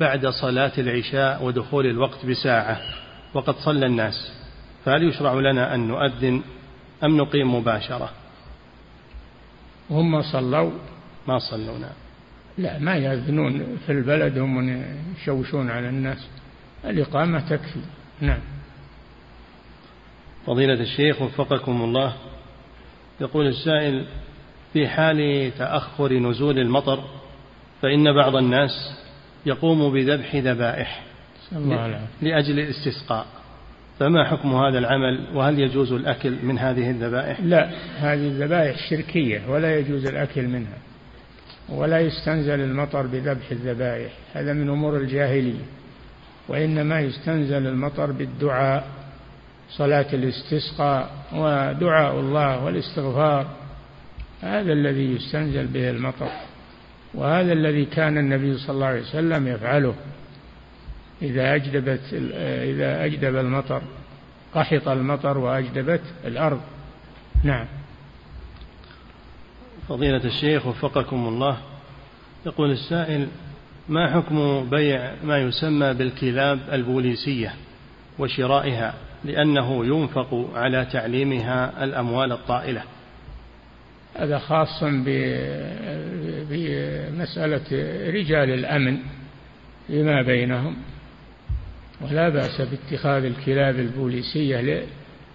[0.00, 2.80] بعد صلاة العشاء ودخول الوقت بساعة
[3.34, 4.32] وقد صلى الناس
[4.84, 6.42] فهل يشرع لنا أن نؤذن
[7.04, 8.10] أم نقيم مباشرة؟
[9.90, 10.70] هم صلوا.
[11.28, 12.05] ما صلوا نعم.
[12.58, 14.84] لا ما يأذنون في البلد هم
[15.16, 16.28] يشوشون على الناس.
[16.84, 17.80] الإقامة تكفي.
[18.20, 18.40] نعم.
[20.46, 22.14] فضيلة الشيخ وفقكم الله.
[23.20, 24.06] يقول السائل
[24.72, 27.04] في حال تأخر نزول المطر
[27.82, 28.70] فإن بعض الناس
[29.46, 31.02] يقوم بذبح ذبائح
[32.22, 33.26] لأجل الاستسقاء.
[33.98, 39.78] فما حكم هذا العمل؟ وهل يجوز الأكل من هذه الذبائح؟ لا هذه الذبائح شركية ولا
[39.78, 40.78] يجوز الأكل منها.
[41.68, 45.64] ولا يستنزل المطر بذبح الذبائح هذا من أمور الجاهلية.
[46.48, 48.88] وإنما يستنزل المطر بالدعاء
[49.70, 53.46] صلاة الاستسقاء ودعاء الله والاستغفار.
[54.42, 56.30] هذا الذي يستنزل به المطر
[57.14, 59.94] وهذا الذي كان النبي صلى الله عليه وسلم يفعله.
[61.22, 62.00] إذا أجدبت
[62.62, 63.82] إذا أجدب المطر
[64.54, 66.60] قحط المطر وأجدبت الأرض.
[67.44, 67.66] نعم.
[69.88, 71.58] فضيلة الشيخ وفقكم الله.
[72.46, 73.28] يقول السائل
[73.88, 77.54] ما حكم بيع ما يسمى بالكلاب البوليسية
[78.18, 78.94] وشرائها
[79.24, 82.82] لأنه ينفق على تعليمها الأموال الطائلة؟
[84.16, 84.84] هذا خاص
[86.50, 87.64] بمسألة
[88.10, 88.98] رجال الأمن
[89.86, 90.76] فيما بينهم.
[92.00, 94.86] ولا بأس باتخاذ الكلاب البوليسية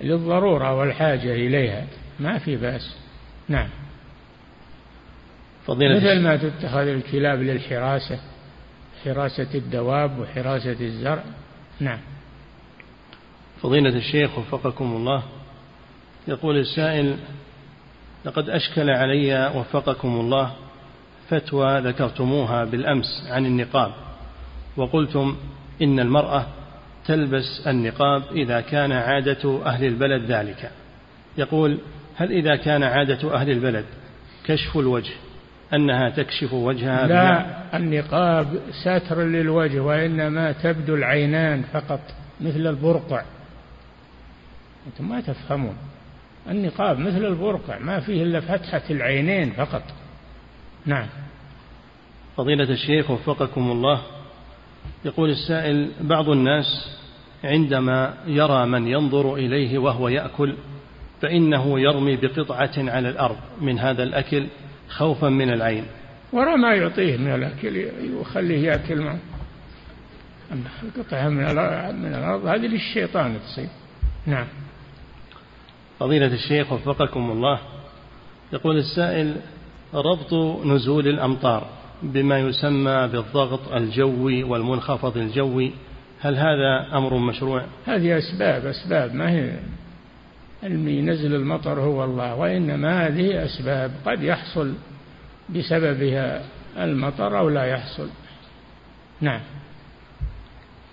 [0.02, 1.86] للضرورة والحاجة إليها.
[2.20, 2.98] ما في بأس.
[3.50, 3.70] نعم.
[5.68, 8.20] فضيلة مثل ما تتخذ الكلاب للحراسة
[9.06, 11.24] حراسة الدواب وحراسة الزرع.
[11.80, 12.00] نعم.
[13.62, 15.24] فضيلة الشيخ وفقكم الله
[16.28, 17.18] يقول السائل
[18.26, 20.54] لقد أشكل علي وفقكم الله
[21.30, 23.92] فتوى ذكرتموها بالأمس عن النقاب
[24.78, 25.38] وقلتم
[25.82, 26.46] إن المرأة
[27.06, 30.72] تلبس النقاب إذا كان عادة أهل البلد ذلك.
[31.38, 31.78] يقول
[32.16, 33.86] هل إذا كان عادة أهل البلد
[34.46, 35.14] كشف الوجه
[35.74, 42.00] أنها تكشف وجهها لا النقاب ساتر للوجه وإنما تبدو العينان فقط
[42.42, 43.24] مثل البرقع.
[44.88, 45.76] أنتم ما تفهمون.
[46.50, 49.84] النقاب مثل البرقع ما فيه إلا فتحة العينين فقط.
[50.86, 51.08] نعم.
[52.38, 54.02] فضيلة الشيخ وفقكم الله
[55.06, 56.98] يقول السائل بعض الناس
[57.44, 60.56] عندما يرى من ينظر إليه وهو يأكل
[61.22, 64.48] فإنه يرمي بقطعة على الأرض من هذا الأكل
[64.98, 65.86] خوفا من العين.
[66.34, 67.88] وراء ما يعطيه من الأكل
[68.22, 69.20] يخليه يأكل معه
[70.52, 71.46] أما من
[72.02, 72.46] من الأرض.
[72.46, 73.70] هذه للشيطان تصير
[74.26, 74.48] نعم.
[76.00, 77.60] فضيلة الشيخ وفقكم الله
[78.54, 79.36] يقول السائل
[79.94, 80.34] ربط
[80.66, 81.68] نزول الأمطار
[82.04, 85.72] بما يسمى بالضغط الجوي والمنخفض الجوي
[86.20, 89.60] هل هذا أمر مشروع؟ هذه أسباب أسباب ما هي
[90.64, 94.74] ينزل المطر هو الله وإنما هذه أسباب قد يحصل
[95.50, 96.44] بسببها
[96.78, 98.10] المطر أو لا يحصل.
[99.22, 99.42] نعم.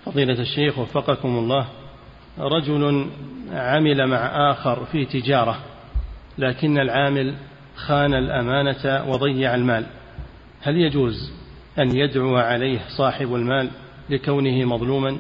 [0.04, 1.68] فضيلة الشيخ وفقكم الله
[2.38, 3.10] رجل
[3.52, 5.58] عمل مع آخر في تجارة
[6.38, 7.34] لكن العامل
[7.76, 9.86] خان الأمانة وضيع المال.
[10.62, 11.32] هل يجوز
[11.78, 13.70] أن يدعو عليه صاحب المال
[14.10, 15.18] لكونه مظلوما؟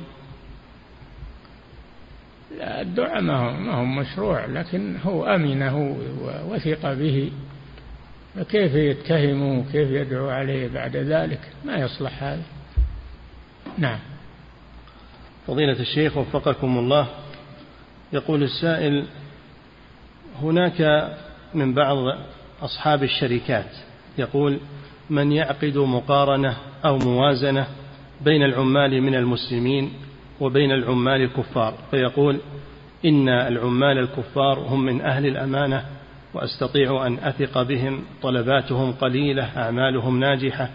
[2.60, 7.32] الدعاء ما هو, مشروع لكن هو أمنه ووثق به.
[8.34, 12.42] فكيف يتهمه؟ وكيف يدعو عليه بعد ذلك؟ ما يصلح هذا.
[13.78, 13.98] نعم.
[15.46, 17.08] فضيلة الشيخ وفقكم الله.
[18.12, 19.04] يقول السائل
[20.42, 21.10] هناك
[21.54, 21.96] من بعض
[22.62, 23.70] أصحاب الشركات
[24.18, 24.60] يقول
[25.10, 27.66] من يعقد مقارنة أو موازنة
[28.20, 29.92] بين العمال من المسلمين
[30.40, 32.40] وبين العمال الكفار فيقول
[33.04, 35.84] إن العمال الكفار هم من أهل الأمانة
[36.34, 40.70] وأستطيع أن أثق بهم طلباتهم قليلة أعمالهم ناجحة.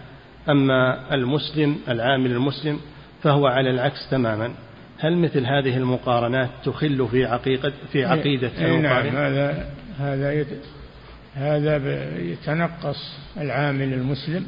[0.48, 2.80] أما المسلم العامل المسلم
[3.22, 4.50] فهو على العكس تماما.
[4.98, 10.46] هل مثل هذه المقارنات تخل في عقيدة في عقيدة نعم هذا هذا
[11.34, 11.76] هذا
[12.18, 14.46] يتنقص العامل المسلم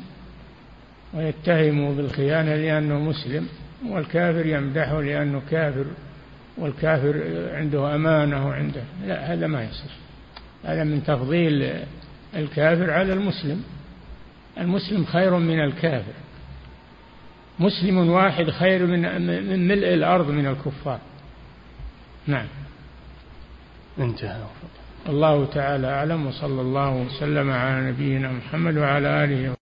[1.14, 3.48] ويتهمه بالخيانة لأنه مسلم.
[3.84, 5.84] والكافر يمدحه لأنه كافر
[6.58, 7.22] والكافر
[7.52, 9.90] عنده أمانة وعنده لا هذا ما يصير.
[10.64, 11.72] هذا من تفضيل
[12.36, 13.64] الكافر على المسلم.
[14.58, 16.12] المسلم خير من الكافر.
[17.58, 21.00] مسلم واحد خير من من ملء الأرض من الكفار.
[22.26, 22.46] نعم.
[23.98, 24.46] انتهى.
[25.08, 29.56] الله تعالى أعلم وصلى الله وسلم على نبينا محمد وعلى آله